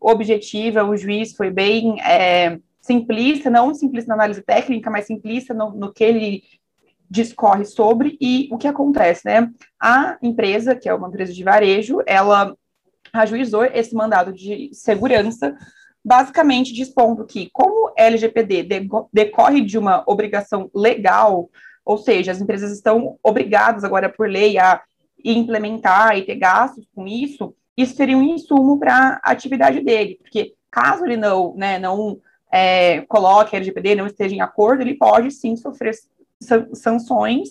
objetiva, 0.00 0.84
o 0.84 0.96
juiz 0.96 1.34
foi 1.34 1.50
bem 1.50 2.00
é, 2.02 2.58
simplista, 2.80 3.48
não 3.48 3.72
simplista 3.74 4.08
na 4.08 4.14
análise 4.14 4.42
técnica, 4.42 4.90
mas 4.90 5.06
simplista 5.06 5.54
no, 5.54 5.70
no 5.70 5.92
que 5.92 6.04
ele 6.04 6.42
discorre 7.08 7.64
sobre 7.64 8.16
e 8.20 8.48
o 8.50 8.58
que 8.58 8.66
acontece, 8.66 9.22
né? 9.26 9.50
A 9.80 10.18
empresa, 10.22 10.74
que 10.74 10.88
é 10.88 10.94
uma 10.94 11.08
empresa 11.08 11.32
de 11.32 11.44
varejo, 11.44 12.02
ela 12.06 12.56
ajuizou 13.12 13.64
esse 13.64 13.94
mandado 13.94 14.32
de 14.32 14.70
segurança 14.72 15.54
basicamente 16.04 16.72
dispondo 16.72 17.24
que, 17.24 17.48
como 17.52 17.92
LGPD 17.96 18.66
decorre 19.12 19.60
de 19.60 19.78
uma 19.78 20.02
obrigação 20.06 20.70
legal, 20.74 21.48
ou 21.84 21.98
seja, 21.98 22.32
as 22.32 22.40
empresas 22.40 22.72
estão 22.72 23.18
obrigadas 23.22 23.84
agora 23.84 24.08
por 24.08 24.28
lei 24.28 24.58
a 24.58 24.82
implementar 25.24 26.16
e 26.16 26.22
ter 26.22 26.36
gastos 26.36 26.86
com 26.94 27.06
isso, 27.06 27.54
isso 27.76 27.94
seria 27.94 28.16
um 28.16 28.22
insumo 28.22 28.78
para 28.78 29.20
a 29.22 29.30
atividade 29.30 29.80
dele, 29.80 30.18
porque 30.20 30.54
caso 30.70 31.04
ele 31.04 31.16
não, 31.16 31.54
né, 31.56 31.78
não 31.78 32.18
é, 32.50 33.00
coloque 33.02 33.56
LGPD, 33.56 33.94
não 33.94 34.06
esteja 34.06 34.34
em 34.34 34.40
acordo, 34.40 34.82
ele 34.82 34.94
pode 34.94 35.30
sim 35.30 35.56
sofrer 35.56 35.94
sanções, 36.74 37.50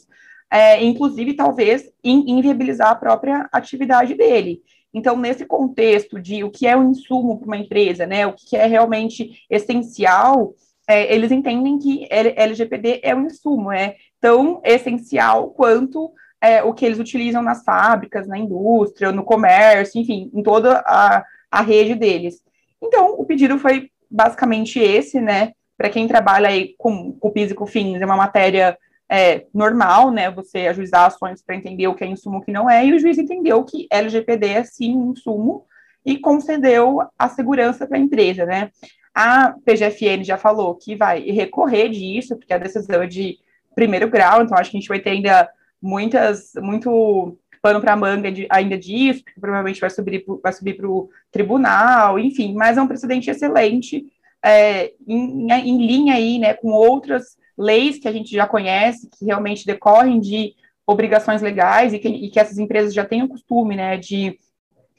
é, 0.52 0.84
inclusive 0.84 1.34
talvez 1.34 1.90
inviabilizar 2.04 2.90
a 2.90 2.96
própria 2.96 3.50
atividade 3.52 4.14
dele. 4.14 4.62
Então, 4.94 5.16
nesse 5.18 5.46
contexto 5.46 6.20
de 6.20 6.44
o 6.44 6.52
que 6.52 6.68
é 6.68 6.76
o 6.76 6.84
insumo 6.84 7.38
para 7.38 7.48
uma 7.48 7.58
empresa, 7.58 8.06
né, 8.06 8.28
o 8.28 8.34
que 8.34 8.58
é 8.58 8.66
realmente 8.66 9.46
essencial, 9.50 10.54
é, 10.88 11.14
eles 11.14 11.32
entendem 11.32 11.80
que 11.80 12.08
LGPD 12.10 13.00
é 13.04 13.16
um 13.16 13.26
insumo, 13.26 13.72
é 13.72 13.96
tão 14.20 14.62
essencial 14.64 15.52
quanto 15.52 16.12
é, 16.42 16.62
o 16.64 16.74
que 16.74 16.86
eles 16.86 17.00
utilizam 17.00 17.42
nas 17.42 17.64
fábricas, 17.64 18.28
na 18.28 18.38
indústria, 18.38 19.12
no 19.12 19.24
comércio, 19.24 20.02
enfim, 20.02 20.30
em 20.34 20.44
toda 20.44 20.84
a, 20.86 21.24
a 21.50 21.62
rede 21.62 21.96
deles. 21.96 22.42
Então, 22.82 23.16
o 23.18 23.26
pedido 23.26 23.58
foi 23.60 23.90
basicamente 24.10 24.80
esse, 24.80 25.22
né, 25.22 25.54
para 25.78 25.90
quem 25.90 26.08
trabalha 26.08 26.50
aí 26.50 26.76
com, 26.78 27.14
com 27.14 27.32
PIS 27.32 27.52
e 27.52 27.56
com 27.56 27.66
fins, 27.66 28.02
é 28.02 28.06
uma 28.06 28.18
matéria 28.18 28.78
é, 29.12 29.46
normal, 29.54 30.10
né, 30.10 30.32
você 30.32 30.68
ajuizar 30.68 31.08
ações 31.08 31.44
para 31.44 31.56
entender 31.56 31.86
o 31.86 31.94
que 31.94 32.02
é 32.02 32.08
insumo 32.08 32.38
e 32.38 32.40
o 32.40 32.42
que 32.44 32.52
não 32.52 32.70
é, 32.70 32.86
e 32.86 32.94
o 32.94 33.00
juiz 33.00 33.18
entendeu 33.18 33.62
que 33.66 33.86
LGPD 33.92 34.48
é 34.48 34.64
sim 34.64 34.96
um 34.96 35.12
insumo, 35.12 35.66
e 36.06 36.18
concedeu 36.18 37.02
a 37.20 37.28
segurança 37.28 37.86
para 37.86 37.98
a 37.98 38.00
empresa, 38.00 38.46
né? 38.46 38.72
A 39.14 39.54
PGFN 39.66 40.24
já 40.24 40.38
falou 40.38 40.76
que 40.76 40.96
vai 40.96 41.22
recorrer 41.30 41.90
disso, 41.90 42.38
porque 42.38 42.54
a 42.54 42.58
decisão 42.58 43.04
é 43.04 43.08
de 43.08 43.38
primeiro 43.76 44.10
grau, 44.10 44.42
então 44.42 44.58
acho 44.58 44.72
que 44.72 44.78
a 44.78 44.80
gente 44.80 44.90
vai 44.90 45.00
ter 45.00 45.12
ainda 45.12 45.48
muitas, 45.82 46.54
muito 46.56 47.38
pano 47.62 47.82
para 47.82 47.96
manga 47.96 48.32
de, 48.32 48.48
ainda 48.50 48.78
disso, 48.78 49.24
porque 49.26 49.40
provavelmente 49.40 49.82
vai 49.82 49.90
subir, 49.90 50.24
vai 50.42 50.54
subir 50.54 50.76
para 50.76 50.90
o 50.90 51.10
tribunal, 51.30 52.18
enfim, 52.18 52.54
mas 52.56 52.78
é 52.78 52.82
um 52.82 52.88
precedente 52.88 53.30
excelente, 53.30 54.06
é, 54.44 54.94
em, 55.06 55.52
em, 55.52 55.86
linha 55.86 56.16
aí, 56.16 56.40
né, 56.40 56.54
com 56.54 56.70
outras 56.70 57.38
leis 57.62 58.00
que 58.00 58.08
a 58.08 58.12
gente 58.12 58.32
já 58.32 58.48
conhece, 58.48 59.08
que 59.08 59.26
realmente 59.26 59.66
decorrem 59.66 60.20
de 60.20 60.56
obrigações 60.86 61.42
legais 61.42 61.94
e 61.94 62.00
que, 62.00 62.08
e 62.08 62.30
que 62.30 62.40
essas 62.40 62.58
empresas 62.58 62.94
já 62.94 63.06
têm 63.06 63.22
o 63.22 63.28
costume, 63.28 63.76
né, 63.76 63.98
de 63.98 64.38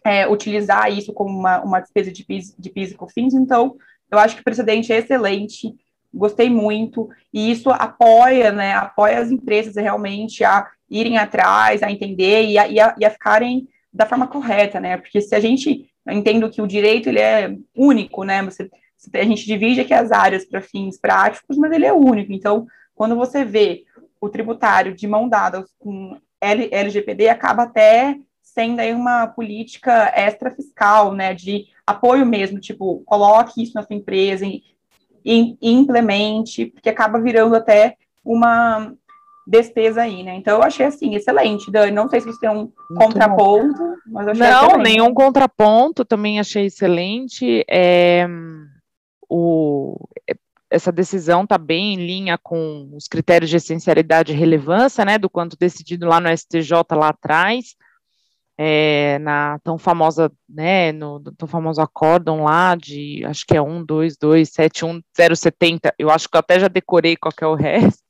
é, 0.05 0.29
utilizar 0.29 0.91
isso 0.91 1.13
como 1.13 1.37
uma, 1.37 1.61
uma 1.61 1.81
despesa 1.81 2.13
de 2.13 2.25
PIS, 2.25 2.55
de 2.57 2.71
PIS 2.71 2.93
e 2.93 2.95
COFINS, 2.95 3.35
então, 3.35 3.77
eu 4.11 4.19
acho 4.19 4.37
que 4.37 4.41
o 4.41 4.45
precedente 4.45 4.93
é 4.93 4.99
excelente, 4.99 5.75
gostei 6.15 6.49
muito, 6.49 7.09
e 7.33 7.51
isso 7.51 7.69
apoia, 7.71 8.53
né, 8.53 8.75
apoia 8.75 9.19
as 9.19 9.31
empresas 9.31 9.75
realmente 9.75 10.45
a 10.45 10.69
irem 10.89 11.19
atrás, 11.19 11.83
a 11.83 11.91
entender 11.91 12.45
e 12.45 12.59
a, 12.59 12.69
e 12.69 12.79
a, 12.79 12.95
e 12.99 13.05
a 13.05 13.11
ficarem 13.11 13.69
da 13.93 14.07
forma 14.07 14.29
correta, 14.29 14.79
né, 14.79 14.97
porque 14.97 15.21
se 15.21 15.35
a 15.35 15.41
gente, 15.41 15.91
entendo 16.09 16.49
que 16.49 16.63
o 16.63 16.67
direito, 16.67 17.09
ele 17.09 17.21
é 17.21 17.57
único, 17.77 18.23
né, 18.23 18.41
você, 18.43 18.71
a 19.13 19.25
gente 19.25 19.47
divide 19.47 19.81
aqui 19.81 19.95
as 19.95 20.13
áreas 20.13 20.45
para 20.45 20.61
fins 20.61 20.99
práticos, 20.99 21.57
mas 21.57 21.73
ele 21.73 21.87
é 21.87 21.93
único, 21.93 22.33
então, 22.33 22.67
quando 22.95 23.17
você 23.17 23.45
vê 23.45 23.85
o 24.21 24.29
tributário 24.29 24.95
de 24.95 25.07
mão 25.07 25.29
dada 25.29 25.65
com 25.79 26.17
LGPD, 26.41 27.29
acaba 27.29 27.65
até 27.65 28.17
sendo 28.43 28.81
aí 28.81 28.93
uma 28.95 29.27
política 29.27 30.13
extra 30.15 30.51
fiscal, 30.51 31.15
né, 31.15 31.35
de 31.35 31.67
apoio 31.87 32.27
mesmo, 32.27 32.61
tipo, 32.61 33.03
coloque 33.07 33.63
isso 33.63 33.75
na 33.75 33.83
sua 33.83 33.97
empresa, 33.97 34.45
e, 35.25 35.57
implemente, 35.63 36.67
porque 36.67 36.89
acaba 36.89 37.21
virando 37.21 37.55
até 37.55 37.97
uma 38.25 38.93
despesa 39.47 40.03
aí, 40.03 40.23
né? 40.23 40.35
Então 40.37 40.59
eu 40.59 40.63
achei 40.63 40.87
assim, 40.87 41.15
excelente, 41.15 41.71
Dani. 41.71 41.91
Não 41.93 42.09
sei 42.09 42.21
se 42.21 42.27
você 42.27 42.41
tem 42.41 42.51
um 42.51 42.55
Muito 42.55 42.73
contraponto, 42.97 43.79
bom. 43.79 43.95
mas 44.07 44.27
eu 44.27 44.33
achei 44.33 44.47
Não, 44.47 44.67
excelente. 44.67 44.83
nenhum 44.83 45.15
contraponto, 45.15 46.05
também 46.05 46.39
achei 46.39 46.67
excelente. 46.67 47.65
É, 47.69 48.27
o, 49.35 50.09
essa 50.71 50.93
decisão 50.93 51.45
está 51.45 51.57
bem 51.59 51.95
em 51.95 52.07
linha 52.07 52.39
com 52.39 52.91
os 52.95 53.07
critérios 53.09 53.51
de 53.51 53.57
essencialidade 53.57 54.33
e 54.33 54.37
relevância, 54.37 55.05
né? 55.05 55.19
Do 55.19 55.31
quanto 55.31 55.57
decidido 55.57 56.07
lá 56.07 56.21
no 56.21 56.29
STJ 56.37 56.73
lá 56.93 57.09
atrás 57.09 57.77
é, 58.59 59.19
na 59.19 59.59
tão 59.61 59.79
famosa, 59.79 60.31
né, 60.49 60.93
no, 60.93 61.21
tão 61.37 61.49
famoso 61.49 61.81
acórdão 61.81 62.45
lá 62.45 62.75
de, 62.75 63.25
acho 63.25 63.47
que 63.47 63.57
é 63.57 63.63
1, 63.63 63.85
2, 63.85 64.17
2, 64.17 64.49
7, 64.49 64.85
1, 64.85 65.03
0, 65.17 65.37
70, 65.37 65.95
eu 65.99 66.11
acho 66.11 66.29
que 66.29 66.37
eu 66.37 66.41
até 66.41 66.61
já 66.61 66.69
decorei 66.69 67.17
qual 67.17 67.33
é 67.41 67.47
o 67.47 67.55
resto, 67.55 68.03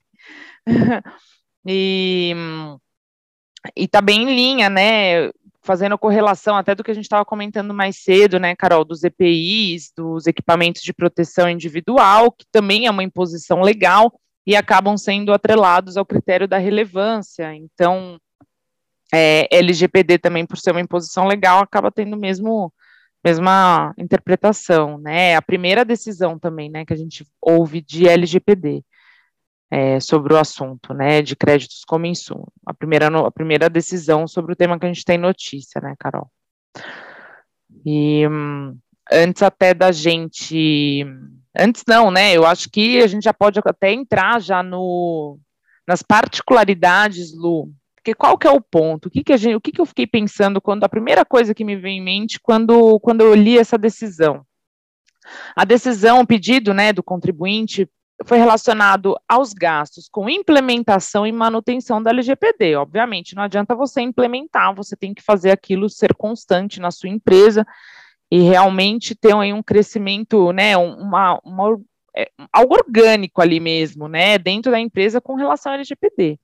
e, 1.67 2.35
e 3.77 3.89
tá 3.89 4.01
bem 4.01 4.25
em 4.25 4.35
linha, 4.35 4.69
né, 4.69 5.31
fazendo 5.63 5.97
correlação 5.97 6.57
até 6.57 6.75
do 6.75 6.83
que 6.83 6.91
a 6.91 6.95
gente 6.95 7.05
estava 7.05 7.25
comentando 7.25 7.73
mais 7.73 8.03
cedo, 8.03 8.39
né, 8.39 8.55
Carol, 8.57 8.85
dos 8.85 9.05
EPIs, 9.05 9.93
dos 9.97 10.27
equipamentos 10.27 10.83
de 10.83 10.93
proteção 10.93 11.49
individual, 11.49 12.33
que 12.33 12.45
também 12.51 12.87
é 12.87 12.91
uma 12.91 13.05
imposição 13.05 13.61
legal, 13.61 14.13
e 14.45 14.57
acabam 14.57 14.97
sendo 14.97 15.33
atrelados 15.33 15.97
ao 15.97 16.05
critério 16.05 16.49
da 16.49 16.59
relevância, 16.59 17.55
então 17.55 18.19
é, 19.15 19.47
LGPD 19.57 20.19
também, 20.19 20.45
por 20.45 20.59
ser 20.59 20.73
uma 20.73 20.81
imposição 20.81 21.27
legal, 21.27 21.61
acaba 21.61 21.93
tendo 21.93 22.17
mesmo 22.17 22.73
mesma 23.25 23.95
interpretação, 23.97 24.99
né? 24.99 25.37
A 25.37 25.43
primeira 25.43 25.85
decisão 25.85 26.37
também, 26.41 26.69
né, 26.69 26.85
que 26.85 26.93
a 26.93 26.97
gente 26.97 27.25
ouve 27.41 27.81
de 27.81 28.09
LGPD 28.09 28.83
é, 29.73 29.99
sobre 30.01 30.35
o 30.35 30.37
assunto, 30.37 30.93
né, 30.93 31.23
de 31.23 31.35
créditos 31.35 31.83
como 31.87 32.05
insumo. 32.05 32.47
A 32.67 32.75
primeira, 32.75 33.07
a 33.07 33.31
primeira 33.31 33.71
decisão 33.71 34.29
sobre 34.29 34.53
o 34.53 34.57
tema 34.57 34.79
que 34.79 34.85
a 34.85 34.93
gente 34.93 35.03
tem 35.03 35.17
notícia, 35.17 35.81
né, 35.81 35.95
Carol? 35.99 36.31
E 37.83 38.29
hum, 38.29 38.77
antes 39.11 39.43
até 39.43 39.73
da 39.73 39.91
gente, 39.91 41.07
antes 41.57 41.85
não, 41.89 42.11
né? 42.11 42.37
Eu 42.37 42.45
acho 42.45 42.69
que 42.69 43.03
a 43.03 43.07
gente 43.07 43.23
já 43.23 43.33
pode 43.33 43.59
até 43.65 43.91
entrar 43.91 44.43
já 44.43 44.63
no 44.63 45.39
nas 45.89 46.03
particularidades, 46.03 47.35
Lu, 47.35 47.73
porque 47.97 48.15
qual 48.15 48.37
que 48.37 48.47
é 48.47 48.51
o 48.51 48.61
ponto? 48.61 49.07
O 49.07 49.11
que, 49.11 49.25
que, 49.25 49.33
a 49.33 49.37
gente, 49.39 49.57
o 49.57 49.61
que, 49.61 49.73
que 49.73 49.81
eu 49.81 49.87
fiquei 49.87 50.07
pensando 50.07 50.61
quando 50.61 50.85
a 50.85 50.89
primeira 50.89 51.25
coisa 51.25 51.55
que 51.55 51.65
me 51.65 51.77
veio 51.77 51.95
em 51.95 52.03
mente 52.03 52.39
quando, 52.41 53.01
quando 53.01 53.23
eu 53.23 53.35
li 53.35 53.59
essa 53.59 53.79
decisão? 53.79 54.45
A 55.57 55.65
decisão, 55.65 56.21
o 56.21 56.27
pedido 56.27 56.73
né, 56.75 56.93
do 56.93 57.03
contribuinte 57.03 57.89
foi 58.25 58.39
relacionado 58.39 59.17
aos 59.29 59.53
gastos 59.53 60.09
com 60.09 60.29
implementação 60.29 61.27
e 61.27 61.33
manutenção 61.33 62.03
da 62.03 62.11
LGPD. 62.11 62.77
Obviamente, 62.77 63.35
não 63.35 63.43
adianta 63.43 63.75
você 63.75 64.01
implementar, 64.01 64.75
você 64.75 64.97
tem 64.97 65.15
que 65.15 65.23
fazer 65.23 65.51
aquilo 65.51 65.89
ser 65.89 66.15
constante 66.15 66.81
na 66.81 66.91
sua 66.91 67.09
empresa 67.09 67.67
e 68.31 68.41
realmente 68.41 69.15
ter 69.15 69.35
um, 69.35 69.43
um 69.57 69.63
crescimento, 69.63 70.53
né, 70.53 70.77
uma, 70.77 71.39
uma, 71.45 71.81
é, 72.17 72.31
algo 72.53 72.75
orgânico 72.75 73.43
ali 73.43 73.61
mesmo, 73.61 74.09
né, 74.09 74.39
dentro 74.39 74.73
da 74.73 74.81
empresa 74.81 75.21
com 75.21 75.35
relação 75.35 75.73
à 75.73 75.75
LGPD. 75.75 76.39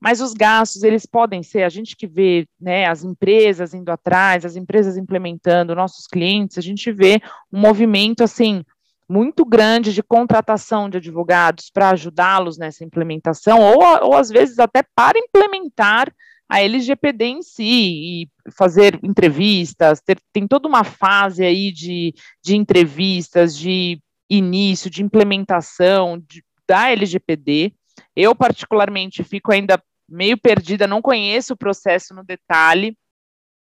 Mas 0.00 0.20
os 0.20 0.32
gastos, 0.32 0.82
eles 0.82 1.06
podem 1.06 1.42
ser, 1.42 1.62
a 1.62 1.68
gente 1.68 1.96
que 1.96 2.06
vê 2.06 2.46
né, 2.60 2.86
as 2.86 3.04
empresas 3.04 3.74
indo 3.74 3.90
atrás, 3.90 4.44
as 4.44 4.56
empresas 4.56 4.96
implementando, 4.96 5.74
nossos 5.74 6.06
clientes, 6.06 6.58
a 6.58 6.60
gente 6.60 6.90
vê 6.90 7.20
um 7.52 7.60
movimento 7.60 8.24
assim 8.24 8.64
muito 9.08 9.44
grande 9.44 9.94
de 9.94 10.02
contratação 10.02 10.90
de 10.90 10.98
advogados 10.98 11.70
para 11.70 11.90
ajudá-los 11.90 12.58
nessa 12.58 12.84
implementação, 12.84 13.60
ou, 13.60 13.82
ou 14.08 14.14
às 14.14 14.28
vezes 14.28 14.58
até 14.58 14.82
para 14.94 15.18
implementar 15.18 16.12
a 16.48 16.62
LGPD 16.62 17.24
em 17.24 17.42
si 17.42 17.62
e 17.64 18.28
fazer 18.56 18.98
entrevistas, 19.02 20.00
ter, 20.00 20.18
tem 20.32 20.46
toda 20.46 20.66
uma 20.66 20.82
fase 20.82 21.44
aí 21.44 21.70
de, 21.70 22.14
de 22.42 22.56
entrevistas, 22.56 23.56
de 23.56 24.00
início, 24.30 24.90
de 24.90 25.02
implementação 25.02 26.18
de, 26.18 26.42
da 26.66 26.90
LGPD, 26.90 27.72
eu, 28.14 28.34
particularmente, 28.34 29.24
fico 29.24 29.52
ainda 29.52 29.82
meio 30.08 30.38
perdida, 30.38 30.86
não 30.86 31.02
conheço 31.02 31.52
o 31.52 31.56
processo 31.56 32.14
no 32.14 32.24
detalhe, 32.24 32.96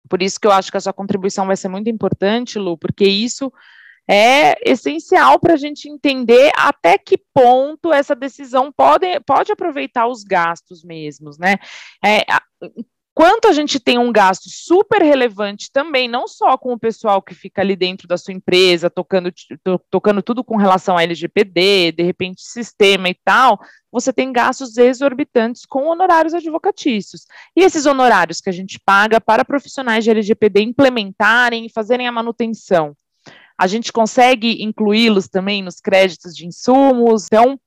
por 0.09 0.21
isso 0.21 0.39
que 0.39 0.47
eu 0.47 0.51
acho 0.51 0.71
que 0.71 0.77
a 0.77 0.81
sua 0.81 0.93
contribuição 0.93 1.45
vai 1.45 1.55
ser 1.55 1.67
muito 1.67 1.89
importante, 1.89 2.57
Lu, 2.57 2.77
porque 2.77 3.05
isso 3.05 3.51
é 4.09 4.55
essencial 4.69 5.39
para 5.39 5.53
a 5.53 5.57
gente 5.57 5.89
entender 5.89 6.51
até 6.55 6.97
que 6.97 7.17
ponto 7.33 7.93
essa 7.93 8.15
decisão 8.15 8.71
pode, 8.71 9.19
pode 9.21 9.51
aproveitar 9.51 10.07
os 10.07 10.23
gastos 10.23 10.83
mesmos, 10.83 11.37
né? 11.37 11.57
É, 12.03 12.25
quanto 13.13 13.47
a 13.47 13.51
gente 13.51 13.79
tem 13.79 13.97
um 13.97 14.11
gasto 14.11 14.49
super 14.49 15.01
relevante 15.01 15.69
também, 15.71 16.07
não 16.07 16.27
só 16.27 16.57
com 16.57 16.73
o 16.73 16.79
pessoal 16.79 17.21
que 17.21 17.35
fica 17.35 17.61
ali 17.61 17.75
dentro 17.75 18.07
da 18.07 18.17
sua 18.17 18.33
empresa, 18.33 18.89
tocando, 18.89 19.31
to, 19.31 19.79
tocando 19.89 20.21
tudo 20.21 20.43
com 20.43 20.57
relação 20.57 20.97
a 20.97 21.03
LGPD, 21.03 21.91
de 21.91 22.03
repente 22.03 22.41
sistema 22.41 23.09
e 23.09 23.15
tal, 23.23 23.59
você 23.91 24.13
tem 24.13 24.31
gastos 24.31 24.77
exorbitantes 24.77 25.65
com 25.65 25.85
honorários 25.85 26.33
advocatícios. 26.33 27.25
E 27.55 27.63
esses 27.63 27.85
honorários 27.85 28.39
que 28.39 28.49
a 28.49 28.53
gente 28.53 28.79
paga 28.83 29.19
para 29.19 29.45
profissionais 29.45 30.03
de 30.03 30.09
LGPD 30.09 30.61
implementarem 30.61 31.65
e 31.65 31.71
fazerem 31.71 32.07
a 32.07 32.11
manutenção, 32.11 32.95
a 33.61 33.67
gente 33.67 33.93
consegue 33.93 34.63
incluí-los 34.63 35.27
também 35.27 35.61
nos 35.61 35.79
créditos 35.79 36.35
de 36.35 36.47
insumos? 36.47 37.27
Então, 37.27 37.59